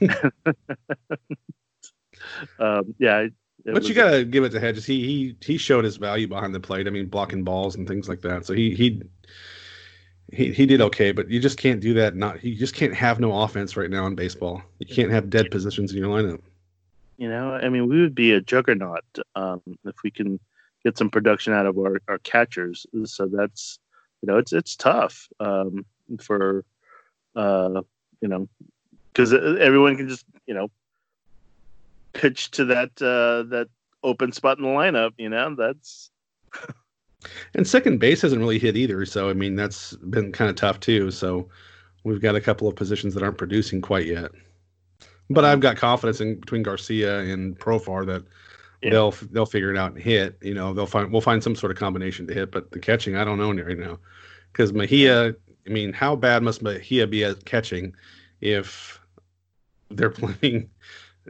um, 2.58 2.94
yeah, 2.98 3.26
but 3.64 3.84
you 3.84 3.94
gotta 3.94 4.24
give 4.24 4.44
it 4.44 4.50
to 4.50 4.60
Hedges. 4.60 4.84
He 4.84 5.04
he 5.04 5.36
he 5.40 5.56
showed 5.56 5.84
his 5.84 5.96
value 5.96 6.26
behind 6.26 6.54
the 6.54 6.60
plate. 6.60 6.86
I 6.86 6.90
mean, 6.90 7.06
blocking 7.06 7.44
balls 7.44 7.76
and 7.76 7.86
things 7.86 8.08
like 8.08 8.20
that. 8.22 8.44
So 8.44 8.54
he 8.54 8.74
he 8.74 9.02
he 10.32 10.52
he 10.52 10.66
did 10.66 10.80
okay. 10.80 11.12
But 11.12 11.30
you 11.30 11.40
just 11.40 11.58
can't 11.58 11.80
do 11.80 11.94
that. 11.94 12.16
Not 12.16 12.42
you 12.42 12.56
just 12.56 12.74
can't 12.74 12.94
have 12.94 13.20
no 13.20 13.42
offense 13.42 13.76
right 13.76 13.90
now 13.90 14.06
in 14.06 14.14
baseball. 14.14 14.62
You 14.78 14.86
can't 14.86 15.12
have 15.12 15.30
dead 15.30 15.50
positions 15.50 15.92
in 15.92 15.98
your 15.98 16.08
lineup. 16.08 16.40
You 17.18 17.28
know, 17.28 17.52
I 17.52 17.68
mean, 17.68 17.88
we 17.88 18.00
would 18.00 18.14
be 18.14 18.32
a 18.32 18.40
juggernaut 18.40 19.04
um, 19.36 19.62
if 19.84 19.94
we 20.02 20.10
can 20.10 20.40
get 20.82 20.98
some 20.98 21.10
production 21.10 21.52
out 21.52 21.66
of 21.66 21.78
our, 21.78 22.00
our 22.08 22.18
catchers. 22.18 22.84
So 23.04 23.26
that's 23.26 23.78
you 24.22 24.26
know, 24.32 24.38
it's 24.38 24.52
it's 24.52 24.76
tough 24.76 25.28
um, 25.40 25.84
for 26.20 26.64
uh, 27.34 27.82
you 28.20 28.28
know 28.28 28.48
because 29.12 29.34
everyone 29.34 29.96
can 29.96 30.08
just 30.08 30.24
you 30.46 30.54
know 30.54 30.70
pitch 32.12 32.50
to 32.52 32.64
that 32.66 32.90
uh, 33.02 33.48
that 33.50 33.68
open 34.02 34.32
spot 34.32 34.58
in 34.58 34.64
the 34.64 34.70
lineup. 34.70 35.12
You 35.18 35.28
know, 35.28 35.54
that's. 35.54 36.10
and 37.54 37.66
second 37.66 37.98
base 37.98 38.22
hasn't 38.22 38.40
really 38.40 38.58
hit 38.58 38.76
either, 38.76 39.04
so 39.04 39.28
I 39.28 39.34
mean 39.34 39.56
that's 39.56 39.94
been 39.96 40.32
kind 40.32 40.48
of 40.48 40.56
tough 40.56 40.80
too. 40.80 41.10
So 41.10 41.48
we've 42.04 42.22
got 42.22 42.36
a 42.36 42.40
couple 42.40 42.68
of 42.68 42.76
positions 42.76 43.14
that 43.14 43.22
aren't 43.22 43.38
producing 43.38 43.80
quite 43.80 44.06
yet. 44.06 44.30
But 45.30 45.44
I've 45.44 45.60
got 45.60 45.76
confidence 45.76 46.20
in 46.20 46.38
between 46.38 46.62
Garcia 46.62 47.20
and 47.20 47.58
Profar 47.58 48.04
that 48.06 48.24
yeah. 48.82 48.90
they'll 48.90 49.10
they'll 49.30 49.46
figure 49.46 49.70
it 49.70 49.78
out 49.78 49.92
and 49.92 50.02
hit. 50.02 50.38
You 50.42 50.54
know, 50.54 50.74
they'll 50.74 50.86
find 50.86 51.10
we'll 51.12 51.20
find 51.20 51.42
some 51.42 51.56
sort 51.56 51.72
of 51.72 51.78
combination 51.78 52.26
to 52.26 52.34
hit. 52.34 52.50
But 52.50 52.70
the 52.70 52.78
catching, 52.78 53.16
I 53.16 53.24
don't 53.24 53.38
know 53.38 53.52
right 53.52 53.78
now, 53.78 53.98
because 54.52 54.72
Mejia. 54.72 55.34
I 55.64 55.70
mean, 55.70 55.92
how 55.92 56.16
bad 56.16 56.42
must 56.42 56.60
Mejia 56.60 57.06
be 57.06 57.22
at 57.22 57.44
catching 57.44 57.94
if 58.40 59.00
they're 59.90 60.10
playing 60.10 60.68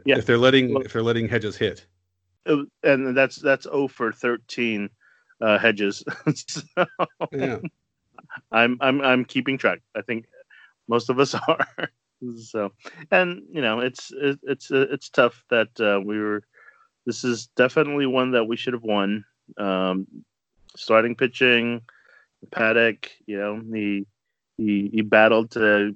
yeah. 0.05 0.17
If 0.17 0.25
they're 0.25 0.37
letting 0.37 0.75
if 0.81 0.93
they're 0.93 1.03
letting 1.03 1.27
Hedges 1.27 1.57
hit. 1.57 1.85
And 2.45 3.15
that's 3.15 3.37
that's 3.37 3.63
0 3.63 3.87
for 3.87 4.11
13 4.11 4.89
uh, 5.41 5.57
Hedges. 5.57 6.03
so, 6.35 6.61
yeah. 7.31 7.59
I'm 8.51 8.77
I'm 8.81 9.01
I'm 9.01 9.25
keeping 9.25 9.57
track. 9.57 9.79
I 9.95 10.01
think 10.01 10.25
most 10.87 11.09
of 11.09 11.19
us 11.19 11.35
are. 11.47 11.89
so, 12.35 12.71
and 13.11 13.43
you 13.51 13.61
know, 13.61 13.79
it's 13.79 14.11
it, 14.11 14.39
it's 14.43 14.71
it's 14.71 15.09
tough 15.09 15.43
that 15.49 15.69
uh, 15.79 16.01
we 16.03 16.19
were. 16.19 16.43
This 17.05 17.23
is 17.23 17.47
definitely 17.55 18.05
one 18.05 18.31
that 18.31 18.45
we 18.45 18.55
should 18.55 18.73
have 18.73 18.83
won. 18.83 19.25
Um, 19.57 20.07
starting 20.75 21.15
pitching, 21.15 21.81
Paddack, 22.51 23.09
you 23.25 23.37
know, 23.37 23.61
he 23.73 24.05
he 24.57 24.89
he 24.93 25.01
battled 25.01 25.51
to 25.51 25.95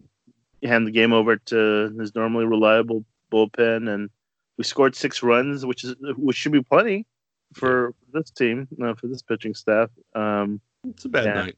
hand 0.63 0.87
the 0.87 0.91
game 0.91 1.13
over 1.13 1.37
to 1.37 1.95
his 1.99 2.15
normally 2.15 2.45
reliable 2.45 3.05
bullpen, 3.31 3.93
and 3.93 4.09
we 4.57 4.63
scored 4.63 4.95
six 4.95 5.23
runs, 5.23 5.65
which 5.65 5.83
is 5.83 5.95
which 6.17 6.35
should 6.35 6.51
be 6.51 6.61
plenty 6.63 7.05
for 7.53 7.93
this 8.13 8.29
team, 8.31 8.67
uh, 8.83 8.93
for 8.95 9.07
this 9.07 9.21
pitching 9.21 9.53
staff. 9.53 9.89
Um, 10.15 10.59
it's 10.89 11.05
a 11.05 11.09
bad 11.09 11.25
yeah. 11.25 11.33
night. 11.33 11.57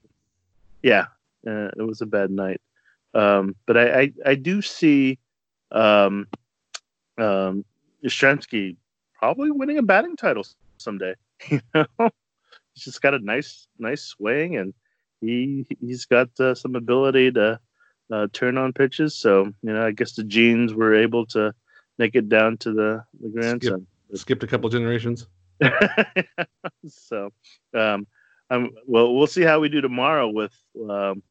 Yeah, 0.84 1.06
uh, 1.48 1.70
it 1.78 1.86
was 1.86 2.02
a 2.02 2.06
bad 2.06 2.32
night. 2.32 2.62
Um, 3.14 3.56
but 3.66 3.78
I, 3.78 4.02
I, 4.02 4.14
I 4.26 4.36
do 4.36 4.62
see 4.62 5.18
um, 5.72 6.28
um, 7.18 7.66
Yastrzemski 8.04 8.76
probably 9.20 9.52
winning 9.52 9.78
a 9.78 9.84
batting 9.84 10.16
title 10.16 10.46
someday. 10.78 11.14
You 11.50 11.62
know, 11.74 11.86
he's 12.74 12.84
just 12.84 13.02
got 13.02 13.14
a 13.14 13.20
nice 13.20 13.68
nice 13.78 14.04
swing, 14.04 14.58
and 14.58 14.74
he 15.22 15.66
he's 15.80 16.06
got 16.06 16.28
uh, 16.38 16.54
some 16.54 16.76
ability 16.76 17.32
to 17.32 17.60
uh, 18.12 18.28
turn 18.34 18.58
on 18.58 18.74
pitches. 18.74 19.16
So 19.16 19.46
you 19.64 19.74
know, 19.74 19.86
I 19.86 19.92
guess 19.92 20.14
the 20.16 20.26
genes 20.26 20.74
were 20.74 20.94
able 20.94 21.26
to 21.28 21.54
make 21.98 22.16
it 22.16 22.28
down 22.28 22.58
to 22.58 22.74
the 22.74 23.04
the 23.22 23.30
grandson. 23.30 23.88
Skip, 24.10 24.20
skipped 24.20 24.44
a 24.44 24.48
couple 24.48 24.70
generations. 24.70 25.28
so, 26.88 27.32
um, 27.74 28.06
I'm 28.50 28.72
well. 28.86 29.16
We'll 29.16 29.28
see 29.28 29.44
how 29.44 29.62
we 29.62 29.70
do 29.70 29.80
tomorrow 29.80 30.28
with 30.28 30.54
um, 30.90 31.24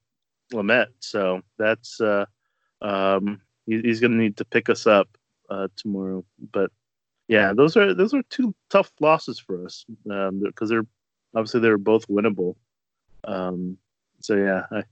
Lamet. 0.52 0.88
So 1.00 1.42
that's 1.58 2.00
uh, 2.00 2.24
um, 2.80 3.42
he, 3.66 3.80
he's 3.80 4.00
going 4.00 4.12
to 4.12 4.18
need 4.18 4.38
to 4.38 4.44
pick 4.46 4.70
us 4.70 4.86
up 4.86 5.08
uh, 5.50 5.68
tomorrow. 5.76 6.24
But 6.52 6.70
yeah, 7.28 7.52
those 7.54 7.76
are 7.76 7.94
those 7.94 8.14
are 8.14 8.22
two 8.30 8.54
tough 8.70 8.90
losses 9.00 9.38
for 9.38 9.64
us 9.64 9.84
because 10.04 10.30
um, 10.30 10.68
they're 10.68 10.86
obviously 11.34 11.60
they're 11.60 11.78
both 11.78 12.08
winnable. 12.08 12.56
Um, 13.24 13.76
so 14.20 14.34
yeah, 14.34 14.62
I, 14.72 14.82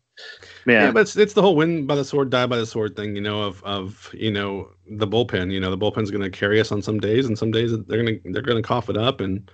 yeah, 0.66 0.90
but 0.90 1.00
it's, 1.00 1.16
it's 1.16 1.33
the 1.33 1.43
whole 1.43 1.57
win 1.57 1.87
by 1.87 1.95
the 1.95 2.05
sword, 2.05 2.31
die 2.31 2.47
by 2.47 2.57
the 2.57 2.66
sword 2.66 2.95
thing, 2.97 3.16
you 3.16 3.23
know, 3.23 3.43
of 3.43 3.62
of 3.64 4.11
you 4.12 4.31
know 4.31 4.71
the 4.90 5.07
bullpen. 5.07 5.50
You 5.50 5.61
know, 5.61 5.71
the 5.71 5.78
bullpen's 5.78 6.11
going 6.11 6.23
to 6.23 6.31
carry 6.31 6.61
us 6.61 6.73
on 6.73 6.83
some 6.83 7.00
days, 7.00 7.26
and 7.26 7.38
some 7.38 7.50
days 7.50 7.73
they're 7.87 8.05
gonna 8.05 8.19
they're 8.25 8.43
gonna 8.43 8.62
cough 8.62 8.90
it 8.90 8.97
up, 8.97 9.21
and 9.21 9.50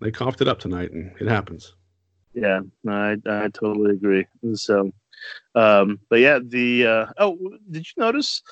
they 0.00 0.10
coughed 0.10 0.40
it 0.40 0.48
up 0.48 0.58
tonight, 0.58 0.92
and 0.92 1.12
it 1.20 1.28
happens. 1.28 1.74
Yeah, 2.34 2.60
I 2.86 3.16
I 3.26 3.48
totally 3.48 3.92
agree. 3.92 4.26
So, 4.54 4.92
um, 5.54 6.00
but 6.08 6.20
yeah, 6.20 6.38
the 6.42 6.86
uh, 6.86 7.06
oh, 7.18 7.38
did 7.70 7.86
you 7.86 7.92
notice 7.96 8.42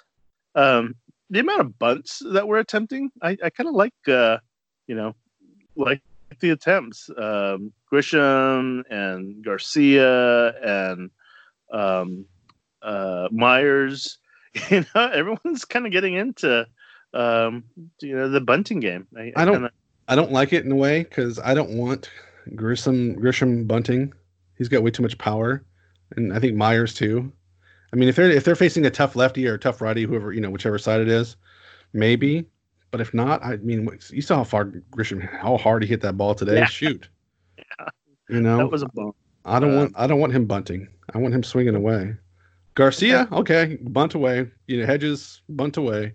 um 0.55 0.95
the 1.31 1.41
amount 1.41 1.61
of 1.61 1.79
bunts 1.79 2.23
that 2.33 2.47
we're 2.47 2.59
attempting? 2.59 3.11
I 3.23 3.37
I 3.43 3.51
kind 3.51 3.69
of 3.69 3.75
like 3.75 3.95
uh, 4.07 4.39
you 4.87 4.95
know, 4.95 5.15
like 5.77 6.03
the 6.41 6.51
attempts. 6.51 7.11
Um, 7.17 7.73
Grisham 7.93 8.83
and 8.91 9.45
Garcia 9.45 10.53
and 10.63 11.11
um, 11.73 12.27
uh, 12.83 13.29
Myers. 13.31 14.19
You 14.71 14.85
know, 14.95 15.07
everyone's 15.09 15.65
kind 15.67 15.87
of 15.87 15.93
getting 15.93 16.15
into 16.15 16.67
um, 17.13 17.65
you 18.01 18.17
know 18.17 18.29
the 18.29 18.41
bunting 18.41 18.81
game. 18.81 19.07
I, 19.17 19.33
I, 19.37 19.45
don't. 19.45 19.55
Kinda... 19.55 19.71
I 20.09 20.17
don't 20.17 20.33
like 20.33 20.53
it 20.53 20.65
in 20.65 20.73
a 20.73 20.75
way 20.75 21.05
because 21.05 21.39
I 21.39 21.55
don't 21.55 21.77
want 21.77 22.11
Grissom 22.57 23.15
Grisham 23.17 23.69
bunting. 23.69 24.13
He's 24.57 24.69
got 24.69 24.83
way 24.83 24.91
too 24.91 25.03
much 25.03 25.17
power, 25.19 25.65
and 26.17 26.33
I 26.33 26.41
think 26.41 26.57
Myers 26.57 26.95
too. 26.95 27.31
I 27.93 27.97
mean, 27.97 28.09
if 28.09 28.17
they're 28.17 28.31
if 28.31 28.45
they're 28.45 28.57
facing 28.57 28.85
a 28.87 28.91
tough 28.91 29.17
lefty 29.17 29.47
or 29.47 29.55
a 29.55 29.59
tough 29.59 29.81
righty, 29.81 30.05
whoever 30.05 30.33
you 30.33 30.41
know, 30.41 30.51
whichever 30.51 30.79
side 30.79 31.01
it 31.01 31.09
is, 31.09 31.37
maybe. 31.93 32.47
But 32.91 33.01
if 33.01 33.13
not, 33.13 33.43
I 33.45 33.57
mean, 33.57 33.89
you 34.11 34.23
saw 34.23 34.37
how 34.37 34.45
far 34.45 34.67
Grisham, 34.91 35.21
how 35.21 35.59
hard 35.59 35.83
he 35.83 35.89
hit 35.89 36.01
that 36.03 36.17
ball 36.17 36.35
today. 36.35 36.57
Yeah. 36.57 36.67
Shoot, 36.67 37.09
yeah. 37.57 37.89
you 38.29 38.41
know, 38.41 38.59
that 38.59 38.71
was 38.71 38.83
a 38.83 38.89
ball. 38.89 39.15
I 39.45 39.59
don't 39.61 39.75
uh, 39.75 39.79
want 39.79 39.93
I 39.97 40.07
don't 40.07 40.21
want 40.21 40.33
him 40.33 40.47
bunting. 40.47 40.89
I 41.15 41.19
want 41.19 41.35
him 41.35 41.43
swinging 41.43 41.75
away. 41.75 42.15
Garcia, 42.75 43.29
okay, 43.33 43.79
bunt 43.83 44.15
away. 44.15 44.51
You 44.67 44.81
know, 44.81 44.87
Hedges, 44.87 45.43
bunt 45.49 45.77
away. 45.77 46.15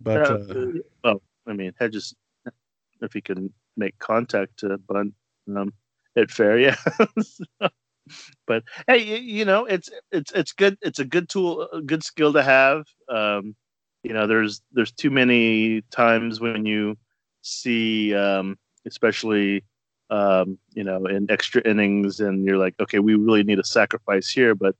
But 0.00 0.30
uh, 0.30 0.34
uh, 0.34 0.66
well, 1.02 1.22
I 1.46 1.52
mean, 1.52 1.72
Hedges, 1.78 2.14
if 3.02 3.12
he 3.12 3.20
can 3.20 3.52
make 3.76 3.98
contact 3.98 4.58
to 4.58 4.78
bunt, 4.78 5.14
um, 5.56 5.72
it 6.14 6.30
fair, 6.30 6.58
yeah. 6.58 6.76
but 8.46 8.62
hey, 8.86 9.18
you 9.18 9.44
know, 9.44 9.64
it's 9.66 9.90
it's 10.12 10.32
it's 10.32 10.52
good. 10.52 10.76
It's 10.82 10.98
a 10.98 11.04
good 11.04 11.28
tool, 11.28 11.68
a 11.72 11.80
good 11.80 12.02
skill 12.02 12.32
to 12.32 12.42
have. 12.42 12.84
Um, 13.08 13.54
you 14.02 14.12
know, 14.12 14.26
there's 14.26 14.62
there's 14.72 14.92
too 14.92 15.10
many 15.10 15.82
times 15.90 16.40
when 16.40 16.66
you 16.66 16.96
see, 17.42 18.14
um, 18.14 18.58
especially 18.86 19.64
um, 20.10 20.58
you 20.74 20.84
know, 20.84 21.06
in 21.06 21.30
extra 21.30 21.62
innings, 21.68 22.20
and 22.20 22.44
you're 22.44 22.58
like, 22.58 22.74
okay, 22.80 22.98
we 22.98 23.14
really 23.14 23.44
need 23.44 23.60
a 23.60 23.64
sacrifice 23.64 24.28
here, 24.28 24.54
but 24.54 24.74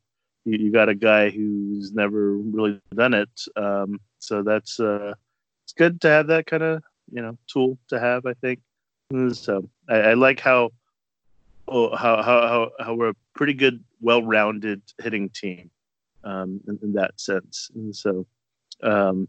you, 0.45 0.59
you 0.59 0.73
got 0.73 0.89
a 0.89 0.95
guy 0.95 1.31
who's 1.31 1.93
never 1.93 2.37
really 2.37 2.81
done 2.95 3.15
it, 3.15 3.31
um, 3.57 4.01
so 4.19 4.43
that's 4.43 4.81
uh, 4.81 5.15
it's 5.65 5.73
good 5.73 6.01
to 6.01 6.09
have 6.09 6.27
that 6.29 6.47
kind 6.47 6.63
of 6.63 6.83
you 7.13 7.23
know 7.23 7.39
tool 7.47 7.79
to 7.89 8.01
have. 8.01 8.27
I 8.27 8.35
think 8.35 8.61
so. 9.33 9.69
I, 9.89 9.97
I 9.97 10.15
like 10.15 10.41
how, 10.41 10.71
how 11.71 11.97
how 11.97 12.23
how 12.23 12.71
how 12.81 12.95
we're 12.95 13.11
a 13.11 13.17
pretty 13.35 13.55
good, 13.55 13.83
well-rounded 14.01 14.83
hitting 15.03 15.29
team 15.31 15.71
um, 16.25 16.61
in, 16.69 16.79
in 16.83 16.93
that 16.95 17.21
sense, 17.21 17.71
and 17.75 17.95
so. 17.95 18.27
Um, 18.83 19.29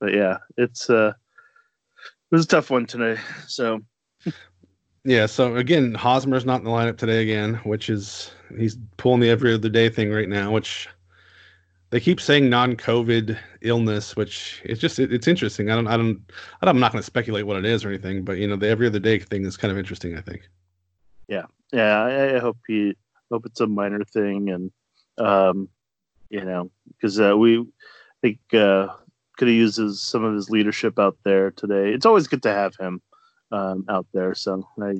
but 0.00 0.14
yeah, 0.14 0.38
it's 0.56 0.90
uh, 0.90 1.12
it 1.12 2.34
was 2.34 2.44
a 2.44 2.48
tough 2.48 2.70
one 2.70 2.86
tonight. 2.86 3.18
So 3.46 3.82
yeah, 5.04 5.26
so 5.26 5.56
again, 5.56 5.94
Hosmer's 5.94 6.44
not 6.44 6.58
in 6.58 6.64
the 6.64 6.70
lineup 6.70 6.96
today 6.96 7.22
again, 7.22 7.54
which 7.64 7.90
is 7.90 8.30
he's 8.56 8.76
pulling 8.96 9.20
the 9.20 9.30
every 9.30 9.54
other 9.54 9.68
day 9.68 9.88
thing 9.88 10.12
right 10.12 10.28
now, 10.28 10.52
which 10.52 10.88
they 11.90 11.98
keep 12.00 12.20
saying 12.20 12.48
non-COVID 12.48 13.36
illness, 13.62 14.16
which 14.16 14.62
it's 14.64 14.80
just 14.80 14.98
it, 14.98 15.12
it's 15.12 15.26
interesting. 15.26 15.70
I 15.70 15.74
don't 15.74 15.88
I 15.88 15.96
don't 15.96 16.22
I'm 16.62 16.78
not 16.78 16.92
going 16.92 17.00
to 17.02 17.06
speculate 17.06 17.46
what 17.46 17.56
it 17.56 17.64
is 17.64 17.84
or 17.84 17.88
anything, 17.88 18.24
but 18.24 18.38
you 18.38 18.46
know 18.46 18.56
the 18.56 18.68
every 18.68 18.86
other 18.86 19.00
day 19.00 19.18
thing 19.18 19.44
is 19.44 19.56
kind 19.56 19.72
of 19.72 19.78
interesting. 19.78 20.16
I 20.16 20.20
think. 20.20 20.48
Yeah, 21.28 21.46
yeah. 21.72 22.02
I, 22.02 22.36
I 22.36 22.38
hope 22.38 22.58
he 22.66 22.94
hope 23.30 23.46
it's 23.46 23.60
a 23.60 23.66
minor 23.66 24.04
thing, 24.04 24.50
and 24.50 24.70
um, 25.18 25.68
you 26.30 26.44
know, 26.44 26.70
because 26.88 27.20
uh, 27.20 27.36
we 27.36 27.66
think 28.20 28.38
uh, 28.54 28.88
could 29.36 29.48
have 29.48 29.56
used 29.56 29.76
his, 29.76 30.00
some 30.00 30.24
of 30.24 30.34
his 30.34 30.50
leadership 30.50 30.98
out 30.98 31.16
there 31.24 31.50
today. 31.50 31.92
It's 31.92 32.06
always 32.06 32.26
good 32.26 32.42
to 32.44 32.52
have 32.52 32.74
him 32.76 33.00
um, 33.50 33.84
out 33.88 34.06
there. 34.12 34.34
So 34.34 34.66
I, 34.80 34.94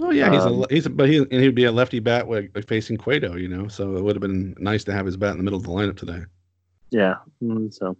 oh 0.00 0.10
yeah, 0.10 0.30
he's 0.30 0.42
um, 0.42 0.64
a 0.64 0.66
he's 0.72 0.86
a, 0.86 0.90
but 0.90 1.08
he 1.08 1.18
and 1.18 1.32
he'd 1.32 1.54
be 1.54 1.64
a 1.64 1.72
lefty 1.72 2.00
bat 2.00 2.28
like, 2.28 2.52
facing 2.66 2.96
Cueto, 2.96 3.36
you 3.36 3.48
know. 3.48 3.68
So 3.68 3.96
it 3.96 4.02
would 4.02 4.16
have 4.16 4.22
been 4.22 4.54
nice 4.58 4.84
to 4.84 4.92
have 4.92 5.06
his 5.06 5.16
bat 5.16 5.32
in 5.32 5.38
the 5.38 5.44
middle 5.44 5.58
of 5.58 5.64
the 5.64 5.70
lineup 5.70 5.96
today. 5.96 6.24
Yeah. 6.90 7.16
Mm, 7.42 7.74
So, 7.74 7.96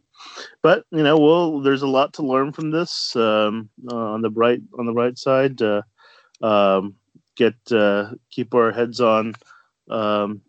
but 0.63 0.85
you 0.91 1.03
know, 1.03 1.19
well, 1.19 1.61
there's 1.61 1.83
a 1.83 1.89
lot 1.89 2.13
to 2.15 2.23
learn 2.23 2.53
from 2.53 2.71
this. 2.71 3.17
Um, 3.17 3.69
uh, 3.91 3.97
on 3.97 4.23
the 4.23 4.31
bright 4.31 4.61
on 4.79 4.87
the 4.87 4.93
right 4.93 5.19
side, 5.19 5.61
uh, 5.61 5.83
um, 6.43 6.95
get 7.37 7.55
uh, 7.71 8.11
keep 8.31 8.55
our 8.55 8.73
heads 8.73 9.01
on 9.01 9.35
um, 9.91 10.41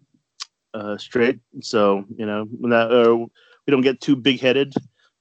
uh, 0.74 0.98
straight. 0.98 1.40
So 1.62 2.06
you 2.16 2.26
know, 2.26 2.46
when 2.60 2.72
that, 2.72 2.92
uh, 2.92 3.16
we 3.16 3.72
don't 3.72 3.82
get 3.82 4.02
too 4.02 4.16
big 4.16 4.40
headed 4.40 4.74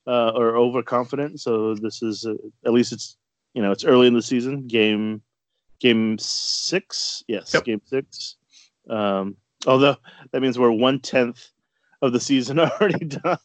uh, 0.06 0.30
or 0.30 0.56
overconfident. 0.56 1.40
So 1.40 1.74
this 1.74 2.02
is 2.02 2.24
uh, 2.24 2.34
at 2.64 2.72
least 2.72 2.92
it's 2.92 3.16
you 3.54 3.62
know 3.62 3.72
it's 3.72 3.84
early 3.84 4.06
in 4.06 4.14
the 4.14 4.22
season. 4.22 4.66
Game 4.66 5.22
game 5.80 6.16
six, 6.18 7.22
yes, 7.28 7.52
Yep. 7.52 7.64
game 7.64 7.82
six. 7.84 8.36
Um, 8.88 9.36
although 9.66 9.96
that 10.32 10.40
means 10.40 10.58
we're 10.58 10.70
one 10.70 11.00
tenth 11.00 11.50
of 12.02 12.12
the 12.12 12.20
season 12.20 12.58
already 12.60 13.04
done. 13.06 13.38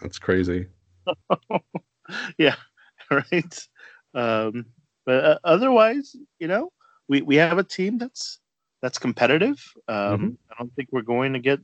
That's 0.00 0.18
crazy. 0.18 0.66
yeah, 2.38 2.54
right. 3.10 3.68
Um, 4.14 4.66
but 5.04 5.24
uh, 5.24 5.38
otherwise, 5.44 6.16
you 6.38 6.48
know, 6.48 6.70
we, 7.08 7.22
we 7.22 7.36
have 7.36 7.58
a 7.58 7.64
team 7.64 7.98
that's 7.98 8.38
that's 8.82 8.98
competitive. 8.98 9.58
Um, 9.88 10.38
I 10.50 10.54
don't 10.58 10.72
think 10.74 10.88
we're 10.92 11.02
going 11.02 11.32
to 11.32 11.38
get 11.38 11.60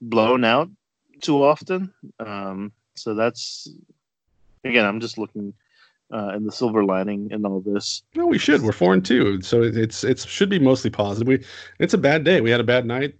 blown 0.00 0.44
out 0.44 0.70
too 1.20 1.42
often. 1.42 1.92
Um, 2.20 2.72
so 2.94 3.14
that's 3.14 3.68
again, 4.64 4.84
I'm 4.84 5.00
just 5.00 5.18
looking 5.18 5.52
uh, 6.12 6.28
in 6.36 6.44
the 6.44 6.52
silver 6.52 6.84
lining 6.84 7.30
in 7.30 7.44
all 7.44 7.60
this. 7.60 8.02
No, 8.14 8.26
we 8.26 8.38
should. 8.38 8.62
We're 8.62 8.72
four 8.72 8.94
and 8.94 9.04
two, 9.04 9.40
so 9.42 9.62
it- 9.62 9.76
it's 9.76 10.04
it 10.04 10.20
should 10.20 10.48
be 10.48 10.58
mostly 10.58 10.90
positive. 10.90 11.28
We 11.28 11.44
it's 11.78 11.94
a 11.94 11.98
bad 11.98 12.24
day. 12.24 12.40
We 12.40 12.50
had 12.50 12.60
a 12.60 12.64
bad 12.64 12.86
night. 12.86 13.14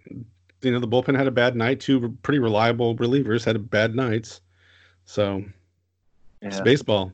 You 0.61 0.71
know, 0.71 0.79
the 0.79 0.87
bullpen 0.87 1.15
had 1.17 1.27
a 1.27 1.31
bad 1.31 1.55
night. 1.55 1.79
Two 1.79 2.17
pretty 2.23 2.39
reliable 2.39 2.95
relievers 2.97 3.45
had 3.45 3.69
bad 3.69 3.95
nights. 3.95 4.41
So 5.05 5.43
it's 6.41 6.57
baseball. 6.63 7.11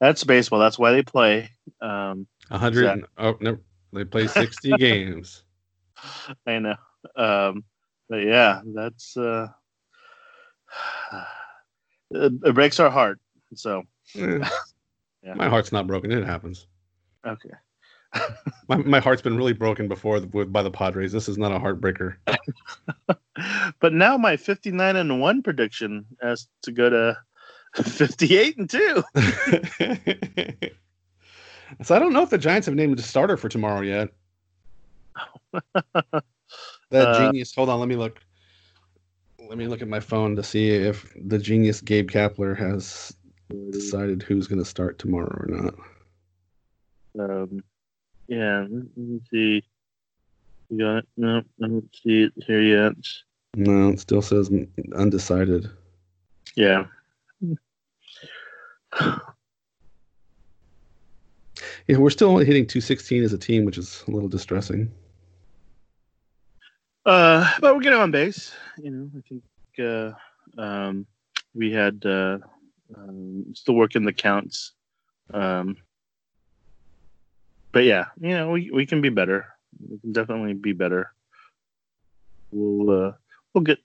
That's 0.00 0.24
baseball. 0.24 0.58
That's 0.60 0.78
why 0.78 0.92
they 0.92 1.02
play. 1.02 1.50
Um, 1.80 2.26
hundred. 2.58 2.84
Exactly. 2.84 3.08
Oh 3.18 3.36
no, 3.40 3.58
they 3.92 4.04
play 4.04 4.26
sixty 4.26 4.70
games. 4.76 5.44
I 6.46 6.58
know. 6.58 6.76
Um, 7.16 7.64
but 8.08 8.24
yeah, 8.24 8.60
that's 8.64 9.16
uh, 9.16 9.48
it, 12.10 12.32
it 12.44 12.54
breaks 12.54 12.80
our 12.80 12.90
heart. 12.90 13.20
So 13.54 13.84
Eh, 14.18 14.48
Yeah. 15.22 15.34
My 15.34 15.48
heart's 15.50 15.70
not 15.70 15.86
broken. 15.86 16.10
It 16.12 16.24
happens. 16.24 16.66
okay. 17.26 17.50
My, 18.68 18.76
my 18.78 18.98
heart's 19.00 19.22
been 19.22 19.36
really 19.36 19.52
broken 19.52 19.86
before 19.86 20.18
with, 20.20 20.52
by 20.52 20.62
the 20.62 20.70
Padres. 20.70 21.12
This 21.12 21.28
is 21.28 21.38
not 21.38 21.52
a 21.52 21.58
heartbreaker. 21.60 22.16
but 23.80 23.92
now 23.92 24.16
my 24.16 24.36
59 24.36 24.96
and 24.96 25.20
1 25.20 25.42
prediction 25.42 26.06
has 26.22 26.48
to 26.62 26.72
go 26.72 26.88
to 26.90 27.16
58 27.84 28.58
and 28.58 28.70
2 28.70 29.04
so 31.82 31.94
I 31.94 31.98
don't 31.98 32.12
know 32.12 32.22
if 32.22 32.30
the 32.30 32.38
Giants 32.38 32.66
have 32.66 32.74
named 32.74 32.98
a 32.98 33.02
starter 33.02 33.36
for 33.36 33.48
tomorrow 33.48 33.80
yet. 33.82 34.08
That 36.90 37.08
Uh, 37.08 37.14
genius. 37.18 37.54
Hold 37.54 37.68
on, 37.68 37.78
let 37.78 37.88
me 37.88 37.94
look. 37.94 38.18
Let 39.48 39.56
me 39.56 39.68
look 39.68 39.80
at 39.80 39.86
my 39.88 40.00
phone 40.00 40.34
to 40.36 40.42
see 40.42 40.70
if 40.70 41.12
the 41.24 41.38
genius 41.38 41.80
Gabe 41.80 42.10
Kapler 42.10 42.56
has 42.58 43.14
decided 43.70 44.22
who's 44.22 44.48
going 44.48 44.58
to 44.58 44.64
start 44.64 44.98
tomorrow 44.98 45.28
or 45.28 45.46
not. 45.48 45.74
um, 47.18 47.62
yeah 48.28 48.60
let 48.70 48.96
me 48.96 49.20
see 49.30 49.62
you 50.68 50.78
got 50.78 50.98
it 50.98 51.08
no 51.16 51.38
i 51.38 51.66
don't 51.66 51.88
see 51.96 52.22
it 52.24 52.32
here 52.46 52.62
yet 52.62 52.92
No, 53.56 53.88
it 53.90 53.98
still 54.00 54.22
says 54.22 54.50
undecided. 54.94 55.68
yeah 56.56 56.86
Yeah, 61.90 61.96
we're 61.96 62.10
still 62.10 62.28
only 62.30 62.44
hitting 62.44 62.68
216 62.68 63.24
as 63.24 63.32
a 63.32 63.38
team, 63.38 63.64
which 63.64 63.76
is 63.76 64.04
a 64.06 64.12
little 64.12 64.28
distressing. 64.28 64.92
uh 67.04 67.50
but 67.60 67.74
we're 67.74 67.80
getting 67.80 67.98
on 67.98 68.10
base 68.10 68.52
you 68.76 68.90
know 68.90 69.10
i 69.16 69.20
think 69.26 69.42
uh 69.80 70.60
um 70.60 71.06
we 71.54 71.72
had 71.72 72.04
uh 72.04 72.36
um, 72.94 73.42
still 73.54 73.74
working 73.74 74.04
the 74.04 74.12
counts 74.12 74.72
um 75.32 75.76
but 77.72 77.84
yeah 77.84 78.04
you 78.20 78.36
know 78.36 78.50
we, 78.50 78.70
we 78.70 78.84
can 78.84 79.00
be 79.00 79.08
better 79.08 79.46
we 79.88 79.98
can 79.98 80.12
definitely 80.12 80.52
be 80.52 80.72
better 80.74 81.10
we'll 82.52 82.90
uh 83.06 83.12
we'll 83.54 83.64
get 83.64 83.78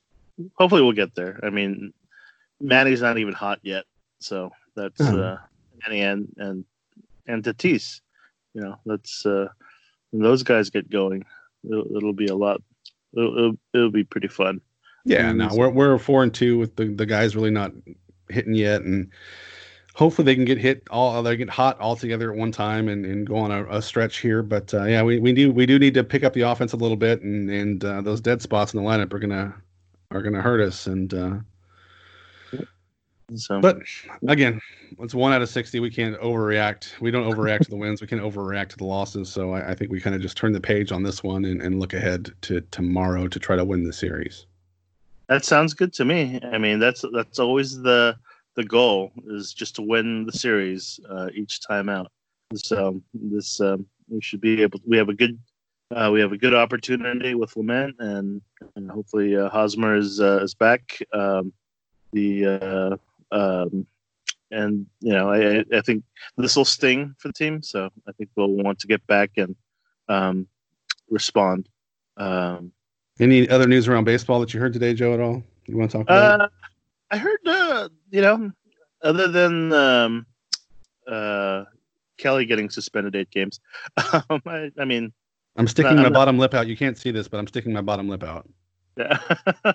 hopefully 0.57 0.81
we'll 0.81 0.91
get 0.91 1.15
there 1.15 1.39
i 1.41 1.49
mean 1.49 1.93
manny's 2.59 3.01
not 3.01 3.17
even 3.17 3.33
hot 3.33 3.59
yet 3.63 3.85
so 4.19 4.51
that's 4.75 4.99
Oh. 4.99 5.17
uh 5.21 5.37
manny 5.81 6.01
and 6.01 6.27
and 6.37 6.65
and 7.27 7.43
tatis 7.43 8.01
you 8.53 8.61
know 8.61 8.75
that's 8.85 9.25
uh 9.25 9.47
when 10.11 10.21
those 10.23 10.43
guys 10.43 10.69
get 10.69 10.89
going 10.89 11.23
it'll, 11.69 11.95
it'll 11.95 12.13
be 12.13 12.27
a 12.27 12.35
lot 12.35 12.61
it'll, 13.17 13.37
it'll, 13.37 13.57
it'll 13.73 13.91
be 13.91 14.03
pretty 14.03 14.27
fun 14.27 14.61
Yeah, 15.05 15.31
no, 15.33 15.49
Mm. 15.49 15.57
we're 15.57 15.69
we're 15.69 15.97
four 15.99 16.23
and 16.23 16.33
two 16.33 16.57
with 16.57 16.75
the, 16.77 16.85
the 16.85 17.05
guys 17.05 17.35
really 17.35 17.51
not 17.51 17.71
hitting 18.29 18.55
yet, 18.55 18.81
and 18.81 19.11
hopefully 19.93 20.25
they 20.25 20.33
can 20.35 20.45
get 20.45 20.57
hit 20.57 20.81
all 20.89 21.21
they 21.21 21.37
get 21.37 21.49
hot 21.49 21.79
all 21.79 21.95
together 21.95 22.31
at 22.31 22.37
one 22.37 22.51
time 22.51 22.89
and, 22.89 23.05
and 23.05 23.27
go 23.27 23.37
on 23.37 23.51
a, 23.51 23.65
a 23.69 23.81
stretch 23.81 24.17
here. 24.17 24.41
But 24.41 24.73
uh, 24.73 24.85
yeah, 24.85 25.03
we, 25.03 25.19
we 25.19 25.31
do 25.31 25.51
we 25.51 25.65
do 25.67 25.77
need 25.77 25.93
to 25.93 26.03
pick 26.03 26.23
up 26.23 26.33
the 26.33 26.41
offense 26.41 26.73
a 26.73 26.77
little 26.77 26.97
bit, 26.97 27.21
and 27.21 27.49
and 27.51 27.85
uh, 27.85 28.01
those 28.01 28.19
dead 28.19 28.41
spots 28.41 28.73
in 28.73 28.81
the 28.83 28.89
lineup 28.89 29.13
are 29.13 29.19
gonna 29.19 29.53
are 30.09 30.23
gonna 30.23 30.41
hurt 30.41 30.59
us. 30.61 30.87
And 30.87 31.13
uh, 31.13 31.35
so 33.33 33.59
but 33.59 33.79
again, 34.27 34.61
it's 34.99 35.15
one 35.15 35.33
out 35.33 35.41
of 35.41 35.49
sixty. 35.49 35.79
We 35.79 35.89
can't 35.89 36.19
overreact. 36.19 36.99
We 36.99 37.09
don't 37.09 37.31
overreact 37.31 37.61
to 37.61 37.69
the 37.69 37.75
wins. 37.75 38.01
We 38.01 38.07
can 38.07 38.19
overreact 38.19 38.69
to 38.69 38.77
the 38.77 38.85
losses. 38.85 39.29
So 39.29 39.53
I, 39.53 39.71
I 39.71 39.75
think 39.75 39.91
we 39.91 39.99
kind 39.99 40.15
of 40.15 40.21
just 40.21 40.37
turn 40.37 40.53
the 40.53 40.61
page 40.61 40.91
on 40.91 41.01
this 41.01 41.23
one 41.23 41.45
and, 41.45 41.61
and 41.61 41.79
look 41.79 41.93
ahead 41.93 42.31
to 42.41 42.61
tomorrow 42.71 43.27
to 43.27 43.39
try 43.39 43.55
to 43.55 43.65
win 43.65 43.83
the 43.83 43.93
series. 43.93 44.45
That 45.27 45.43
sounds 45.43 45.73
good 45.73 45.91
to 45.93 46.05
me. 46.05 46.39
I 46.43 46.57
mean, 46.59 46.79
that's 46.79 47.03
that's 47.13 47.39
always 47.39 47.81
the 47.81 48.15
the 48.55 48.63
goal 48.63 49.11
is 49.27 49.53
just 49.53 49.75
to 49.75 49.81
win 49.81 50.25
the 50.25 50.31
series 50.31 50.99
uh, 51.09 51.29
each 51.33 51.61
time 51.61 51.89
out. 51.89 52.11
So 52.53 53.01
this 53.13 53.59
um, 53.59 53.87
we 54.07 54.21
should 54.21 54.41
be 54.41 54.61
able. 54.61 54.79
We 54.85 54.97
have 54.97 55.09
a 55.09 55.15
good 55.15 55.39
uh, 55.91 56.09
we 56.13 56.19
have 56.19 56.31
a 56.31 56.37
good 56.37 56.53
opportunity 56.53 57.33
with 57.33 57.53
Lamet 57.55 57.93
and 57.99 58.41
and 58.75 58.89
hopefully 58.89 59.35
uh, 59.35 59.49
Hosmer 59.49 59.95
is 59.95 60.21
uh, 60.21 60.41
is 60.43 60.53
back. 60.53 61.01
Um, 61.11 61.51
the 62.13 62.45
uh, 62.45 62.97
um, 63.35 63.85
and 64.51 64.85
you 65.01 65.11
know 65.13 65.29
I 65.29 65.65
I- 65.75 65.81
think 65.81 66.03
this 66.37 66.55
will 66.55 66.65
sting 66.65 67.13
for 67.19 67.27
the 67.29 67.33
team. 67.33 67.61
So 67.61 67.89
I 68.07 68.11
think 68.13 68.29
we'll 68.35 68.49
want 68.49 68.79
to 68.79 68.87
get 68.87 69.05
back 69.07 69.31
and 69.37 69.55
um, 70.07 70.47
respond. 71.09 71.67
Um, 72.17 72.71
Any 73.19 73.49
other 73.49 73.67
news 73.67 73.87
around 73.87 74.05
baseball 74.05 74.39
that 74.41 74.53
you 74.53 74.59
heard 74.59 74.73
today, 74.73 74.93
Joe? 74.93 75.13
At 75.13 75.19
all? 75.19 75.43
You 75.67 75.77
want 75.77 75.91
to 75.91 75.97
talk 75.97 76.05
about? 76.07 76.41
Uh, 76.41 76.47
I 77.11 77.17
heard, 77.17 77.39
uh, 77.45 77.89
you 78.11 78.21
know, 78.21 78.51
other 79.01 79.27
than 79.27 79.73
um, 79.73 80.25
uh, 81.07 81.63
Kelly 82.17 82.45
getting 82.45 82.69
suspended 82.69 83.15
eight 83.15 83.31
games, 83.31 83.59
um, 84.13 84.41
I, 84.45 84.71
I 84.79 84.85
mean, 84.85 85.11
I'm 85.57 85.67
sticking 85.67 85.91
I'm 85.91 85.97
my 85.97 86.03
not- 86.03 86.13
bottom 86.13 86.37
lip 86.37 86.53
out. 86.53 86.67
You 86.67 86.77
can't 86.77 86.97
see 86.97 87.11
this, 87.11 87.27
but 87.27 87.39
I'm 87.39 87.47
sticking 87.47 87.73
my 87.73 87.81
bottom 87.81 88.07
lip 88.09 88.23
out. 88.23 88.47
yeah. 88.97 89.19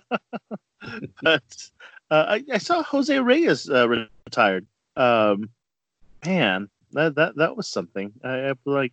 but 1.23 1.71
uh, 2.11 2.25
I, 2.29 2.45
I 2.53 2.59
saw 2.59 2.83
Jose 2.83 3.19
Reyes 3.19 3.69
uh, 3.69 3.89
retired. 4.27 4.67
Um, 4.97 5.51
man, 6.25 6.69
that 6.93 7.15
that 7.15 7.37
that 7.37 7.57
was 7.57 7.69
something. 7.69 8.13
I, 8.25 8.51
I 8.51 8.55
feel 8.65 8.75
like 8.75 8.93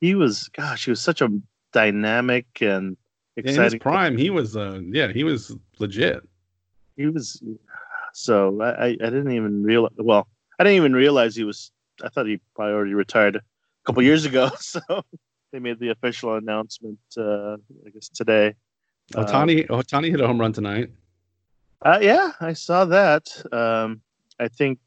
he 0.00 0.14
was, 0.14 0.48
gosh, 0.48 0.84
he 0.84 0.90
was 0.90 1.00
such 1.00 1.20
a 1.22 1.28
dynamic 1.72 2.46
and 2.60 2.96
exciting. 3.36 3.58
In 3.58 3.64
his 3.64 3.74
prime, 3.74 4.16
he 4.16 4.30
was, 4.30 4.56
uh, 4.56 4.80
yeah, 4.84 5.12
he 5.12 5.24
was 5.24 5.56
legit. 5.78 6.22
he 6.96 7.06
was 7.06 7.42
so 8.12 8.62
I, 8.62 8.86
I 8.86 8.92
didn't 8.96 9.32
even 9.32 9.62
realize 9.62 9.92
well 9.98 10.26
I 10.58 10.64
didn't 10.64 10.76
even 10.78 10.94
realize 10.94 11.36
he 11.36 11.44
was 11.44 11.70
I 12.02 12.08
thought 12.08 12.26
he 12.26 12.40
probably 12.54 12.72
already 12.74 12.94
retired 12.94 13.36
a 13.36 13.42
couple 13.84 14.02
years 14.02 14.24
ago 14.24 14.50
so 14.58 14.80
they 15.52 15.58
made 15.58 15.78
the 15.78 15.90
official 15.90 16.34
announcement 16.36 16.98
uh 17.18 17.56
I 17.86 17.90
guess 17.92 18.08
today 18.08 18.54
Ohtani, 19.12 19.66
Ohtani 19.68 20.10
hit 20.10 20.20
a 20.20 20.26
home 20.26 20.40
run 20.40 20.52
tonight. 20.52 20.90
Uh 21.82 21.98
yeah 22.00 22.32
I 22.40 22.52
saw 22.52 22.84
that. 22.86 23.28
Um 23.52 24.00
I 24.38 24.48
think 24.48 24.78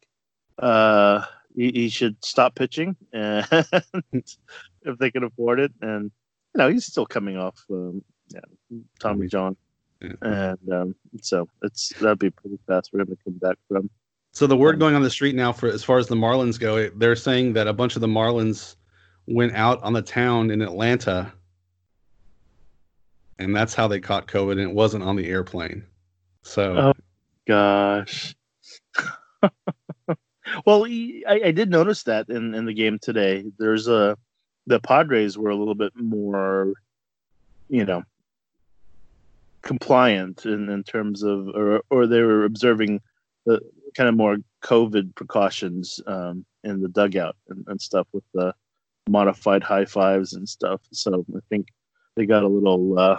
uh 0.57 1.25
he, 1.55 1.71
he 1.71 1.89
should 1.89 2.23
stop 2.23 2.55
pitching 2.55 2.95
and 3.13 3.45
if 4.13 4.97
they 4.99 5.11
can 5.11 5.23
afford 5.23 5.59
it. 5.59 5.71
And 5.81 6.11
you 6.53 6.59
know 6.59 6.69
he's 6.69 6.85
still 6.85 7.05
coming 7.05 7.37
off 7.37 7.63
um 7.69 8.03
yeah 8.29 8.41
Tommy 8.99 9.27
John. 9.27 9.55
Yeah. 10.01 10.11
and 10.21 10.73
um 10.73 10.95
so 11.21 11.47
it's 11.63 11.89
that'd 11.99 12.19
be 12.19 12.29
pretty 12.29 12.59
fast 12.67 12.91
for 12.91 12.99
him 12.99 13.07
to 13.07 13.17
come 13.23 13.33
back 13.33 13.57
from. 13.67 13.89
So 14.31 14.47
the 14.47 14.57
word 14.57 14.79
going 14.79 14.95
on 14.95 15.01
the 15.01 15.09
street 15.09 15.35
now, 15.35 15.51
for 15.51 15.67
as 15.67 15.83
far 15.83 15.97
as 15.97 16.07
the 16.07 16.15
Marlins 16.15 16.59
go, 16.59 16.89
they're 16.89 17.15
saying 17.15 17.53
that 17.53 17.67
a 17.67 17.73
bunch 17.73 17.95
of 17.95 18.01
the 18.01 18.07
Marlins 18.07 18.75
went 19.25 19.55
out 19.55 19.81
on 19.81 19.93
the 19.93 20.01
town 20.01 20.51
in 20.51 20.61
Atlanta, 20.61 21.31
and 23.39 23.55
that's 23.55 23.73
how 23.73 23.87
they 23.87 23.99
caught 23.99 24.27
COVID, 24.27 24.53
and 24.53 24.61
it 24.61 24.71
wasn't 24.71 25.03
on 25.03 25.15
the 25.15 25.27
airplane. 25.27 25.83
So 26.43 26.75
Oh. 26.75 26.93
gosh. 27.47 28.35
well, 30.65 30.85
I, 30.85 31.41
I 31.45 31.51
did 31.51 31.69
notice 31.69 32.03
that 32.03 32.29
in, 32.29 32.53
in 32.53 32.65
the 32.65 32.73
game 32.73 32.99
today. 33.01 33.43
There's 33.57 33.87
a 33.87 34.17
the 34.67 34.79
Padres 34.79 35.37
were 35.37 35.49
a 35.49 35.55
little 35.55 35.75
bit 35.75 35.93
more, 35.95 36.73
you 37.69 37.85
know, 37.85 38.03
compliant 39.63 40.45
in, 40.45 40.69
in 40.69 40.83
terms 40.83 41.23
of, 41.23 41.47
or 41.49 41.81
or 41.89 42.07
they 42.07 42.21
were 42.21 42.45
observing 42.45 43.01
the 43.45 43.59
kind 43.95 44.09
of 44.09 44.15
more 44.15 44.37
COVID 44.63 45.15
precautions 45.15 45.99
um, 46.05 46.45
in 46.63 46.81
the 46.81 46.89
dugout 46.89 47.35
and, 47.49 47.63
and 47.67 47.81
stuff 47.81 48.07
with 48.13 48.23
the 48.33 48.53
modified 49.09 49.63
high 49.63 49.85
fives 49.85 50.33
and 50.33 50.47
stuff. 50.47 50.81
So 50.91 51.25
I 51.35 51.39
think 51.49 51.67
they 52.15 52.25
got 52.25 52.43
a 52.43 52.47
little 52.47 52.99
uh, 52.99 53.17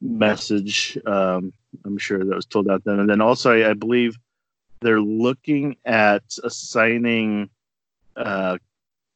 message. 0.00 0.98
Um, 1.06 1.52
I'm 1.84 1.98
sure 1.98 2.24
that 2.24 2.34
was 2.34 2.46
told 2.46 2.68
out 2.68 2.84
then. 2.84 3.00
And 3.00 3.08
then 3.08 3.20
also, 3.20 3.52
I, 3.52 3.70
I 3.70 3.72
believe 3.74 4.16
they're 4.80 5.00
looking 5.00 5.76
at 5.84 6.22
assigning 6.44 7.50
uh, 8.16 8.58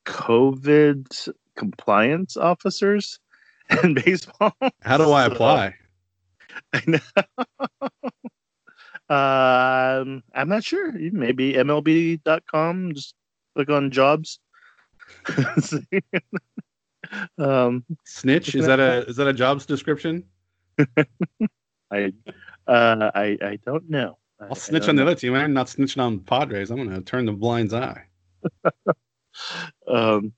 COVID 0.06 1.28
compliance 1.56 2.36
officers 2.36 3.18
in 3.82 3.94
baseball. 3.94 4.54
How 4.82 4.98
do 4.98 5.10
I 5.12 5.26
apply? 5.26 5.74
I 6.72 6.82
know. 6.86 6.98
um, 9.14 10.22
I'm 10.34 10.48
not 10.48 10.64
sure. 10.64 10.92
Maybe 10.92 11.54
MLB.com. 11.54 12.94
Just 12.94 13.14
click 13.54 13.70
on 13.70 13.90
jobs. 13.90 14.40
um, 17.38 17.84
Snitch 18.04 18.54
is 18.54 18.66
that 18.66 18.80
a 18.80 19.04
is 19.06 19.16
that 19.16 19.26
a 19.26 19.32
jobs 19.32 19.66
description? 19.66 20.24
I 21.90 22.12
uh, 22.66 23.10
I 23.14 23.38
I 23.42 23.58
don't 23.64 23.88
know. 23.88 24.16
I'll 24.40 24.54
snitch 24.54 24.88
on 24.88 24.96
the 24.96 25.02
other 25.02 25.14
team. 25.14 25.34
I'm 25.34 25.52
not 25.52 25.66
snitching 25.66 26.02
on 26.02 26.20
Padres. 26.20 26.70
I'm 26.70 26.78
gonna 26.78 27.02
turn 27.02 27.26
the 27.26 27.32
blind's 27.32 27.74
eye. 27.74 28.04
um, 29.88 30.32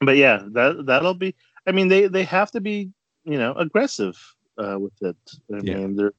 but 0.00 0.16
yeah, 0.16 0.42
that 0.52 0.86
that'll 0.86 1.14
be. 1.14 1.34
I 1.66 1.72
mean, 1.72 1.88
they 1.88 2.08
they 2.08 2.24
have 2.24 2.50
to 2.52 2.60
be 2.60 2.90
you 3.24 3.38
know 3.38 3.52
aggressive 3.54 4.16
uh, 4.58 4.78
with 4.78 5.00
it. 5.02 5.16
I 5.52 5.60
yeah. 5.62 5.74
mean, 5.76 5.96
they're 5.96 6.14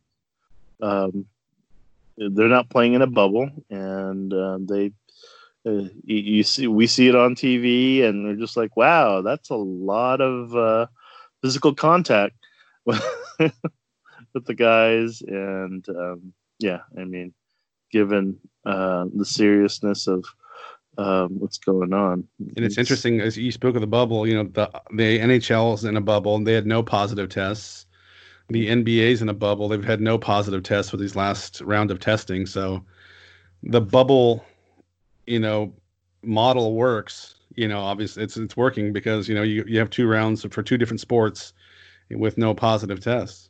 um, 0.82 1.26
they're 2.18 2.48
not 2.48 2.70
playing 2.70 2.94
in 2.94 3.02
a 3.02 3.08
bubble, 3.08 3.50
and 3.70 4.34
uh, 4.34 4.60
they 4.62 4.94
uh, 5.66 5.90
you, 6.06 6.18
you, 6.18 6.44
see 6.44 6.68
we 6.68 6.88
see 6.88 7.08
it 7.08 7.16
on 7.16 7.36
TV, 7.36 8.04
and 8.04 8.24
we're 8.24 8.36
just 8.36 8.58
like, 8.58 8.78
wow, 8.78 9.22
that's 9.22 9.50
a 9.50 9.56
lot 9.56 10.22
of 10.22 10.56
uh, 10.56 10.88
physical 11.42 11.74
contact 11.74 12.36
with, 14.34 14.46
the 14.46 14.54
guys, 14.54 15.22
and 15.22 15.88
um, 15.90 16.34
yeah, 16.60 16.80
I 16.98 17.04
mean, 17.04 17.34
given 17.92 18.38
uh, 18.66 19.06
the 19.14 19.26
seriousness 19.26 20.08
of 20.08 20.26
um, 20.98 21.40
what's 21.40 21.58
going 21.58 21.94
on. 21.94 22.28
And 22.40 22.66
it's, 22.66 22.74
it's, 22.74 22.78
interesting 22.78 23.22
as 23.22 23.38
you 23.38 23.52
spoke 23.52 23.76
of 23.76 23.82
the 23.82 23.88
bubble. 23.88 24.28
You 24.28 24.36
know, 24.36 24.44
the 24.44 24.70
the 24.92 25.20
NHL's 25.20 25.86
in 25.86 25.98
a 25.98 26.02
bubble. 26.02 26.36
and 26.36 26.46
They 26.46 26.54
had 26.54 26.66
no 26.66 26.84
positive 26.84 27.30
tests. 27.30 27.86
The 28.50 28.68
NBA's 28.68 29.22
in 29.22 29.30
a 29.30 29.34
bubble. 29.34 29.70
They've 29.70 29.84
had 29.84 30.02
no 30.02 30.18
positive 30.18 30.64
tests 30.64 30.92
with 30.92 31.00
these 31.00 31.16
last 31.16 31.62
round 31.62 31.92
of 31.92 32.00
testing. 32.00 32.46
So 32.46 32.84
the 33.64 33.80
bubble, 33.80 34.44
you 35.26 35.40
know, 35.40 35.74
model 36.24 36.76
works. 36.76 37.36
You 37.56 37.68
know, 37.68 37.80
obviously 37.80 38.24
it's 38.24 38.38
it's 38.38 38.58
working 38.58 38.94
because 38.94 39.28
you 39.30 39.36
know 39.36 39.44
you 39.44 39.64
you 39.68 39.80
have 39.80 39.90
two 39.90 40.08
rounds 40.08 40.46
for 40.52 40.64
two 40.64 40.78
different 40.78 41.00
sports 41.00 41.54
with 42.10 42.38
no 42.38 42.54
positive 42.54 43.00
tests. 43.00 43.50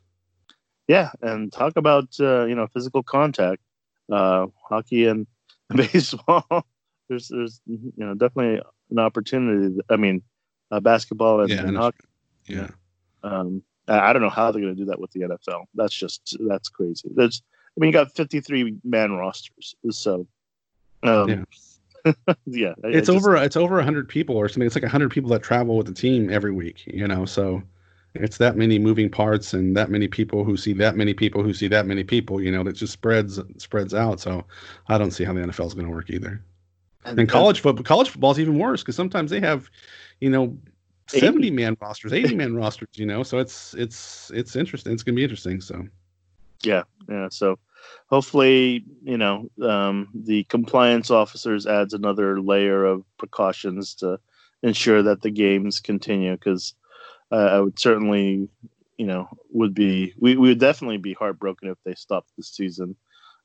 Yeah, 0.91 1.12
and 1.21 1.54
talk 1.54 1.77
about 1.77 2.10
uh, 2.19 2.45
you 2.45 2.56
know 2.56 2.67
physical 2.67 3.04
contact, 3.04 3.62
uh, 4.12 4.47
hockey 4.69 5.06
and 5.06 5.25
baseball 5.75 6.65
there's 7.12 7.27
there's 7.27 7.62
you 7.65 7.91
know 7.97 8.13
definitely 8.13 8.62
an 8.89 8.99
opportunity. 8.99 9.80
I 9.89 9.97
mean, 9.97 10.23
uh, 10.71 10.80
basketball 10.80 11.41
and, 11.41 11.49
yeah, 11.49 11.65
and 11.65 11.77
hockey. 11.77 12.06
Yeah. 12.47 12.69
Um, 13.23 13.62
I 13.88 14.13
don't 14.13 14.21
know 14.21 14.30
how 14.30 14.51
they're 14.51 14.62
going 14.62 14.75
to 14.75 14.80
do 14.80 14.86
that 14.86 14.99
with 14.99 15.12
the 15.12 15.21
NFL. 15.21 15.65
That's 15.75 15.93
just 15.93 16.38
that's 16.47 16.69
crazy. 16.69 17.10
There's, 17.13 17.43
I 17.77 17.80
mean, 17.80 17.89
you 17.89 17.93
got 17.93 18.15
53 18.15 18.77
man 18.84 19.12
rosters, 19.12 19.75
so 19.91 20.27
um, 21.04 21.45
yeah. 22.06 22.13
yeah, 22.45 22.73
it's 22.86 23.10
I, 23.10 23.13
I 23.13 23.15
over. 23.15 23.36
It's 23.36 23.58
over 23.58 23.75
100 23.75 24.08
people 24.08 24.38
or 24.38 24.47
something. 24.47 24.65
It's 24.65 24.75
like 24.75 24.84
100 24.84 25.12
people 25.12 25.30
that 25.32 25.43
travel 25.43 25.75
with 25.75 25.88
the 25.88 25.93
team 25.93 26.32
every 26.32 26.51
week. 26.51 26.84
You 26.88 27.08
know, 27.08 27.25
so 27.25 27.62
it's 28.13 28.38
that 28.38 28.58
many 28.58 28.78
moving 28.78 29.10
parts 29.10 29.54
and 29.54 29.76
that 29.78 29.89
many 29.89 30.08
people 30.08 30.43
who 30.43 30.58
see 30.58 30.74
that 30.74 30.95
many 30.95 31.13
people 31.13 31.43
who 31.43 31.54
see 31.54 31.67
that 31.69 31.86
many 31.86 32.04
people. 32.04 32.41
You 32.41 32.52
know, 32.52 32.63
that 32.63 32.74
just 32.74 32.93
spreads 32.93 33.39
spreads 33.58 33.93
out. 33.93 34.19
So 34.19 34.45
I 34.88 34.97
don't 34.97 35.12
see 35.12 35.24
how 35.24 35.34
the 35.34 35.41
NFL 35.41 35.67
is 35.67 35.74
going 35.74 35.88
to 35.88 35.91
work 35.93 36.10
either. 36.10 36.43
And, 37.06 37.19
and 37.19 37.30
college 37.30 37.62
football, 37.62 37.84
college 37.84 38.10
football 38.10 38.32
is 38.32 38.39
even 38.39 38.60
worse 38.60 38.82
because 38.82 38.95
sometimes 38.95 39.32
they 39.32 39.39
have, 39.39 39.69
you 40.19 40.30
know, 40.30 40.56
70 41.08 41.52
man 41.52 41.76
rosters, 41.82 42.13
80 42.13 42.36
man 42.36 42.56
rosters, 42.56 42.89
you 42.93 43.06
know. 43.06 43.24
So 43.24 43.39
it's 43.39 43.74
it's 43.76 44.32
it's 44.34 44.56
interesting. 44.56 44.93
It's 44.93 45.04
gonna 45.04 45.15
be 45.15 45.24
interesting. 45.24 45.62
So 45.62 45.88
yeah, 46.63 46.84
yeah. 47.10 47.30
So 47.30 47.60
hopefully, 48.08 48.84
you 49.04 49.17
know, 49.17 49.50
um, 49.62 50.10
the 50.13 50.43
compliance 50.45 51.12
officers 51.12 51.65
adds 51.65 51.93
another 51.93 52.41
layer 52.41 52.86
of 52.86 53.04
precautions 53.17 53.95
to 53.95 54.19
ensure 54.63 55.02
that 55.02 55.21
the 55.21 55.32
games 55.32 55.80
continue 55.80 56.34
because 56.34 56.76
uh, 57.32 57.36
I 57.36 57.60
would 57.60 57.80
certainly, 57.80 58.50
you 58.98 59.06
know, 59.06 59.30
would 59.52 59.74
be 59.74 60.13
we, 60.17 60.36
we 60.36 60.50
would 60.50 60.60
definitely 60.60 60.98
be 60.98 61.13
heartbroken 61.13 61.70
if 61.70 61.78
they 61.84 61.96
stopped 61.96 62.30
this 62.38 62.50
season 62.50 62.96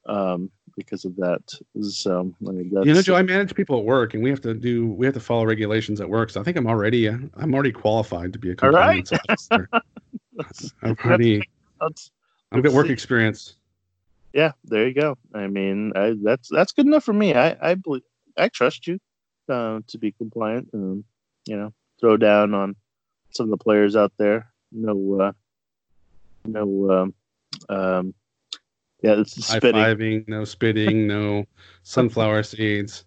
um, 0.06 0.50
because 0.76 1.04
of 1.04 1.16
that. 1.16 1.42
So 1.80 2.32
I 2.46 2.50
mean, 2.50 2.70
you 2.84 2.94
know, 2.94 3.02
Joe, 3.02 3.16
I 3.16 3.22
manage 3.22 3.54
people 3.54 3.78
at 3.78 3.84
work, 3.84 4.14
and 4.14 4.22
we 4.22 4.30
have 4.30 4.40
to 4.42 4.54
do 4.54 4.86
we 4.86 5.06
have 5.06 5.14
to 5.14 5.20
follow 5.20 5.44
regulations 5.46 6.00
at 6.00 6.08
work. 6.08 6.30
So 6.30 6.40
I 6.40 6.44
think 6.44 6.56
I'm 6.56 6.66
already 6.66 7.08
I'm 7.08 7.54
already 7.54 7.72
qualified 7.72 8.32
to 8.32 8.38
be 8.38 8.50
a 8.50 8.54
compliance 8.54 9.12
right. 9.12 9.20
officer. 9.28 9.68
I've 10.82 10.98
already 11.00 11.42
I've 11.80 12.62
got 12.62 12.72
work 12.72 12.88
experience. 12.88 13.56
Yeah, 14.32 14.52
there 14.64 14.86
you 14.86 14.94
go. 14.94 15.16
I 15.34 15.46
mean, 15.46 15.92
I, 15.96 16.14
that's 16.22 16.48
that's 16.50 16.72
good 16.72 16.86
enough 16.86 17.04
for 17.04 17.12
me. 17.12 17.34
I 17.34 17.56
I 17.60 17.74
believe 17.74 18.02
I 18.36 18.48
trust 18.48 18.86
you 18.86 18.98
uh, 19.48 19.80
to 19.86 19.98
be 19.98 20.12
compliant 20.12 20.68
and 20.72 21.04
you 21.46 21.56
know 21.56 21.72
throw 22.00 22.16
down 22.16 22.52
on 22.54 22.76
some 23.30 23.44
of 23.44 23.50
the 23.50 23.62
players 23.62 23.96
out 23.96 24.12
there. 24.18 24.50
No, 24.72 25.20
uh, 25.20 25.32
no 26.44 26.90
um, 26.90 27.14
um, 27.68 28.14
yeah, 29.02 29.14
it's 29.18 29.46
spitting. 29.46 30.24
No 30.26 30.44
spitting, 30.44 31.06
no 31.06 31.46
sunflower 31.82 32.42
seeds. 32.42 33.04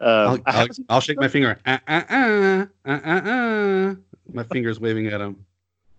Um, 0.00 0.10
I'll, 0.10 0.38
I'll, 0.46 0.66
I'll, 0.88 1.00
shake 1.00 1.18
my 1.18 1.28
finger. 1.28 1.58
Uh, 1.64 1.78
uh, 1.86 2.02
uh, 2.10 2.66
uh, 2.84 3.00
uh, 3.04 3.30
uh. 3.30 3.94
My 4.32 4.42
finger's 4.44 4.80
waving 4.80 5.06
at 5.08 5.20
him. 5.20 5.44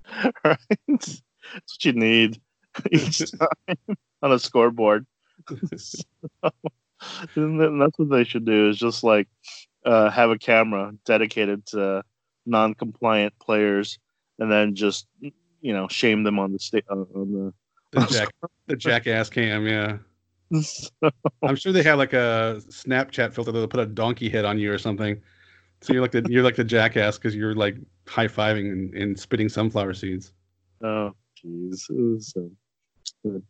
Right. 0.44 0.58
That's 0.88 1.22
what 1.78 1.86
you 1.86 1.94
need 1.94 2.40
each 2.92 3.32
time 3.32 3.98
on 4.22 4.32
a 4.32 4.40
scoreboard. 4.40 5.06
so, 5.78 6.02
and 7.36 7.82
that's 7.82 7.98
what 7.98 8.10
they 8.10 8.24
should 8.24 8.46
do 8.46 8.70
is 8.70 8.78
just 8.78 9.04
like 9.04 9.28
uh, 9.86 10.10
have 10.10 10.30
a 10.30 10.38
camera 10.38 10.94
dedicated 11.06 11.66
to 11.68 12.04
non-compliant 12.46 13.38
players 13.40 14.00
and 14.40 14.52
then 14.52 14.76
just 14.76 15.08
you 15.22 15.74
know 15.74 15.88
shame 15.88 16.24
them 16.24 16.40
on 16.40 16.54
the 16.54 16.60
state 16.60 16.86
on 16.90 17.08
the 17.12 17.54
the, 17.96 18.06
jack, 18.12 18.30
the 18.68 18.76
jackass 18.76 19.30
cam, 19.30 19.66
yeah. 19.66 19.98
I'm 21.44 21.56
sure 21.56 21.72
they 21.72 21.84
have 21.84 21.98
like 21.98 22.14
a 22.14 22.62
Snapchat 22.68 23.34
filter 23.34 23.52
that'll 23.52 23.68
put 23.68 23.80
a 23.80 23.86
donkey 23.86 24.30
head 24.30 24.46
on 24.46 24.60
you 24.60 24.72
or 24.72 24.78
something. 24.78 25.22
So 25.82 25.94
you're 25.94 26.02
like 26.02 26.12
the 26.12 26.26
you're 26.30 26.44
like 26.44 26.56
the 26.56 26.64
jackass 26.64 27.18
because 27.18 27.36
you're 27.36 27.56
like 27.56 27.78
high 28.08 28.28
fiving 28.28 28.72
and, 28.72 28.94
and, 28.94 29.20
spitting 29.20 29.50
sunflower 29.50 29.94
seeds. 29.94 30.34
Oh, 30.84 31.12
jeez. 31.44 31.80
So, 32.22 33.42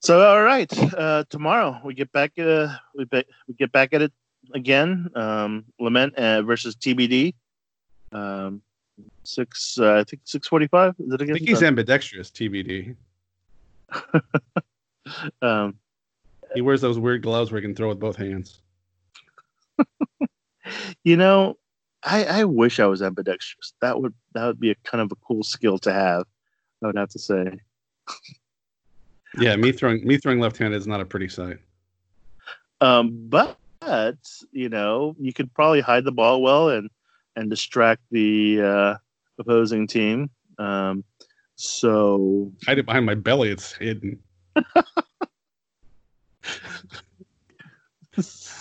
so 0.00 0.20
all 0.20 0.42
right, 0.42 0.72
uh, 0.94 1.24
tomorrow 1.28 1.80
we 1.84 1.94
get 1.94 2.10
back. 2.12 2.32
Uh, 2.38 2.68
we 2.94 3.04
be, 3.04 3.24
we 3.46 3.54
get 3.54 3.72
back 3.72 3.92
at 3.92 4.02
it 4.02 4.12
again. 4.54 5.10
Um, 5.14 5.64
Lamet 5.80 6.14
uh, 6.14 6.42
versus 6.42 6.76
TBD. 6.76 7.34
Um, 8.14 8.62
six. 9.24 9.78
Uh, 9.78 9.94
I 9.94 10.04
think 10.04 10.22
six 10.24 10.48
forty-five. 10.48 10.94
Is 10.98 11.12
it 11.12 11.20
again? 11.20 11.34
I 11.34 11.38
think 11.38 11.48
he's 11.48 11.62
ambidextrous. 11.62 12.30
TBD. 12.30 12.96
um, 15.42 15.76
he 16.54 16.60
wears 16.60 16.80
those 16.80 16.98
weird 16.98 17.22
gloves 17.22 17.50
where 17.50 17.60
he 17.60 17.66
can 17.66 17.74
throw 17.74 17.88
with 17.88 18.00
both 18.00 18.16
hands. 18.16 18.60
you 21.04 21.16
know, 21.16 21.58
I, 22.02 22.24
I 22.24 22.44
wish 22.44 22.80
I 22.80 22.86
was 22.86 23.02
ambidextrous. 23.02 23.74
That 23.80 24.00
would 24.00 24.14
that 24.34 24.46
would 24.46 24.60
be 24.60 24.70
a 24.70 24.76
kind 24.84 25.02
of 25.02 25.10
a 25.12 25.16
cool 25.16 25.42
skill 25.42 25.78
to 25.78 25.92
have. 25.92 26.24
I 26.82 26.86
would 26.86 26.96
have 26.96 27.10
to 27.10 27.18
say. 27.18 27.58
yeah, 29.38 29.56
me 29.56 29.72
throwing 29.72 30.06
me 30.06 30.18
throwing 30.18 30.40
left 30.40 30.58
handed 30.58 30.76
is 30.76 30.86
not 30.86 31.00
a 31.00 31.04
pretty 31.04 31.28
sight. 31.28 31.58
Um, 32.80 33.28
but 33.28 33.58
you 34.52 34.68
know, 34.68 35.16
you 35.18 35.32
could 35.32 35.52
probably 35.54 35.80
hide 35.80 36.04
the 36.04 36.12
ball 36.12 36.42
well 36.42 36.70
and 36.70 36.88
and 37.36 37.50
distract 37.50 38.02
the 38.10 38.60
uh, 38.62 38.94
opposing 39.38 39.86
team. 39.86 40.30
Um, 40.58 41.04
so 41.56 42.52
hide 42.66 42.78
it 42.78 42.86
behind 42.86 43.06
my 43.06 43.14
belly. 43.14 43.50
It's 43.50 43.72
hidden. 43.74 44.18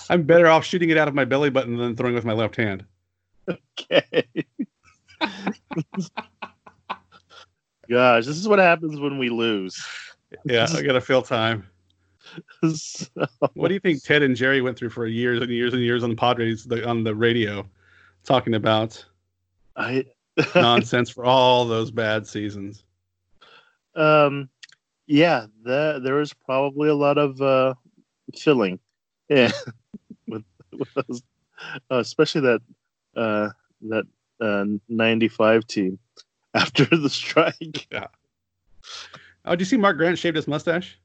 I'm 0.09 0.23
better 0.23 0.47
off 0.47 0.65
shooting 0.65 0.89
it 0.89 0.97
out 0.97 1.07
of 1.07 1.13
my 1.13 1.25
belly 1.25 1.49
button 1.49 1.77
than 1.77 1.95
throwing 1.95 2.15
with 2.15 2.25
my 2.25 2.33
left 2.33 2.55
hand. 2.55 2.83
Okay. 3.49 4.27
Gosh, 7.89 8.25
this 8.25 8.37
is 8.37 8.47
what 8.47 8.59
happens 8.59 8.99
when 8.99 9.17
we 9.17 9.29
lose. 9.29 9.83
Yeah, 10.45 10.67
I 10.73 10.81
gotta 10.81 11.01
fill 11.01 11.21
time. 11.21 11.67
So- 12.73 13.05
What 13.53 13.67
do 13.67 13.73
you 13.75 13.79
think 13.79 14.01
Ted 14.03 14.23
and 14.23 14.35
Jerry 14.35 14.61
went 14.61 14.75
through 14.77 14.89
for 14.89 15.05
years 15.05 15.39
and 15.41 15.51
years 15.51 15.73
and 15.73 15.83
years 15.83 16.03
on 16.03 16.09
the 16.09 16.15
Padres 16.15 16.63
the, 16.63 16.87
on 16.87 17.03
the 17.03 17.13
radio, 17.13 17.69
talking 18.23 18.53
about 18.55 19.03
I 19.75 20.05
nonsense 20.55 21.09
for 21.09 21.25
all 21.25 21.65
those 21.65 21.91
bad 21.91 22.27
seasons? 22.27 22.83
um 23.95 24.49
yeah, 25.05 25.47
the, 25.63 25.99
there 26.01 26.15
was 26.15 26.33
probably 26.33 26.87
a 26.89 26.95
lot 26.95 27.17
of 27.17 27.41
uh 27.41 27.73
filling. 28.35 28.79
Yeah. 29.29 29.51
with, 30.27 30.43
with 30.71 30.87
those, 30.95 31.21
uh, 31.91 31.97
especially 31.97 32.41
that 32.41 32.61
uh 33.15 33.49
that 33.81 34.05
uh 34.41 34.65
95 34.89 35.67
team 35.67 35.99
after 36.53 36.85
the 36.85 37.09
strike. 37.09 37.87
Yeah. 37.91 38.07
Oh, 39.45 39.51
did 39.51 39.61
you 39.61 39.65
see 39.65 39.77
Mark 39.77 39.97
Grant 39.97 40.17
shaved 40.17 40.37
his 40.37 40.47
mustache? 40.47 40.97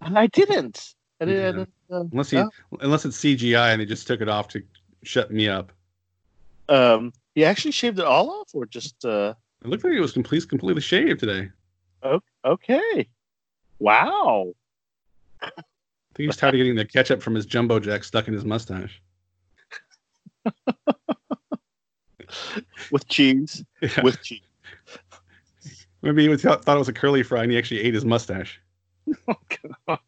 And 0.00 0.18
I 0.18 0.26
didn't. 0.28 0.94
I 1.20 1.24
didn't, 1.26 1.42
I 1.44 1.52
didn't, 1.52 1.70
uh, 1.90 2.04
Unless 2.12 2.30
he, 2.30 2.36
Yeah. 2.38 2.46
unless 2.80 3.04
it's 3.04 3.18
CGI 3.18 3.72
and 3.72 3.80
they 3.80 3.86
just 3.86 4.06
took 4.06 4.20
it 4.20 4.28
off 4.28 4.48
to 4.48 4.62
shut 5.02 5.30
me 5.30 5.48
up. 5.48 5.72
Um 6.68 7.12
he 7.34 7.44
actually 7.44 7.70
shaved 7.70 7.98
it 7.98 8.04
all 8.04 8.30
off 8.30 8.48
or 8.54 8.66
just 8.66 9.04
uh 9.04 9.34
It 9.62 9.68
looked 9.68 9.84
like 9.84 9.92
it 9.92 10.00
was 10.00 10.12
complete, 10.12 10.48
completely 10.48 10.82
shaved 10.82 11.20
today. 11.20 11.48
okay. 12.44 13.08
Wow. 13.78 14.52
I 15.42 15.50
think 16.14 16.26
he's 16.28 16.36
tired 16.36 16.54
of 16.54 16.58
getting 16.58 16.74
the 16.76 16.84
ketchup 16.84 17.20
from 17.22 17.34
his 17.34 17.44
jumbo 17.46 17.78
jack 17.78 18.04
stuck 18.04 18.26
in 18.28 18.34
his 18.34 18.44
mustache. 18.44 19.02
With 22.90 23.06
cheese. 23.08 23.64
Yeah. 23.82 24.02
With 24.02 24.22
cheese. 24.22 24.40
Maybe 26.02 26.22
he 26.22 26.28
was, 26.28 26.42
thought 26.42 26.66
it 26.66 26.78
was 26.78 26.88
a 26.88 26.92
curly 26.92 27.22
fry 27.22 27.42
and 27.42 27.50
he 27.52 27.58
actually 27.58 27.80
ate 27.80 27.94
his 27.94 28.04
mustache. 28.04 28.60
Oh, 29.28 29.34
God. 29.86 29.98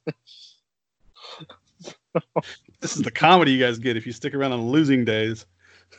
This 2.80 2.96
is 2.96 3.02
the 3.02 3.10
comedy 3.12 3.52
you 3.52 3.60
guys 3.64 3.78
get 3.78 3.96
if 3.96 4.06
you 4.06 4.12
stick 4.12 4.34
around 4.34 4.52
on 4.52 4.70
losing 4.70 5.04
days. 5.04 5.46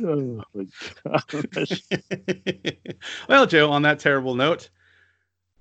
Oh, 0.02 0.44
my 0.54 0.66
gosh. 1.04 1.82
well, 3.30 3.46
Joe, 3.46 3.70
on 3.70 3.82
that 3.84 4.00
terrible 4.00 4.36
note, 4.36 4.70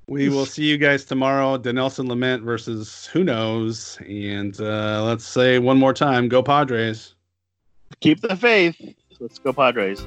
we 0.06 0.28
will 0.28 0.46
see 0.46 0.64
you 0.64 0.78
guys 0.78 1.04
tomorrow. 1.04 1.58
Dinelson 1.58 2.08
Lamet 2.08 2.42
versus 2.42 3.06
who 3.06 3.24
knows. 3.24 3.98
And 4.06 4.58
uh, 4.60 5.04
let's 5.04 5.24
say 5.24 5.58
one 5.58 5.78
more 5.78 5.92
time 5.92 6.28
go 6.28 6.42
Padres. 6.42 7.14
Keep 8.00 8.22
the 8.22 8.36
faith. 8.36 8.76
Let's 9.20 9.38
go, 9.38 9.52
Padres. 9.52 10.06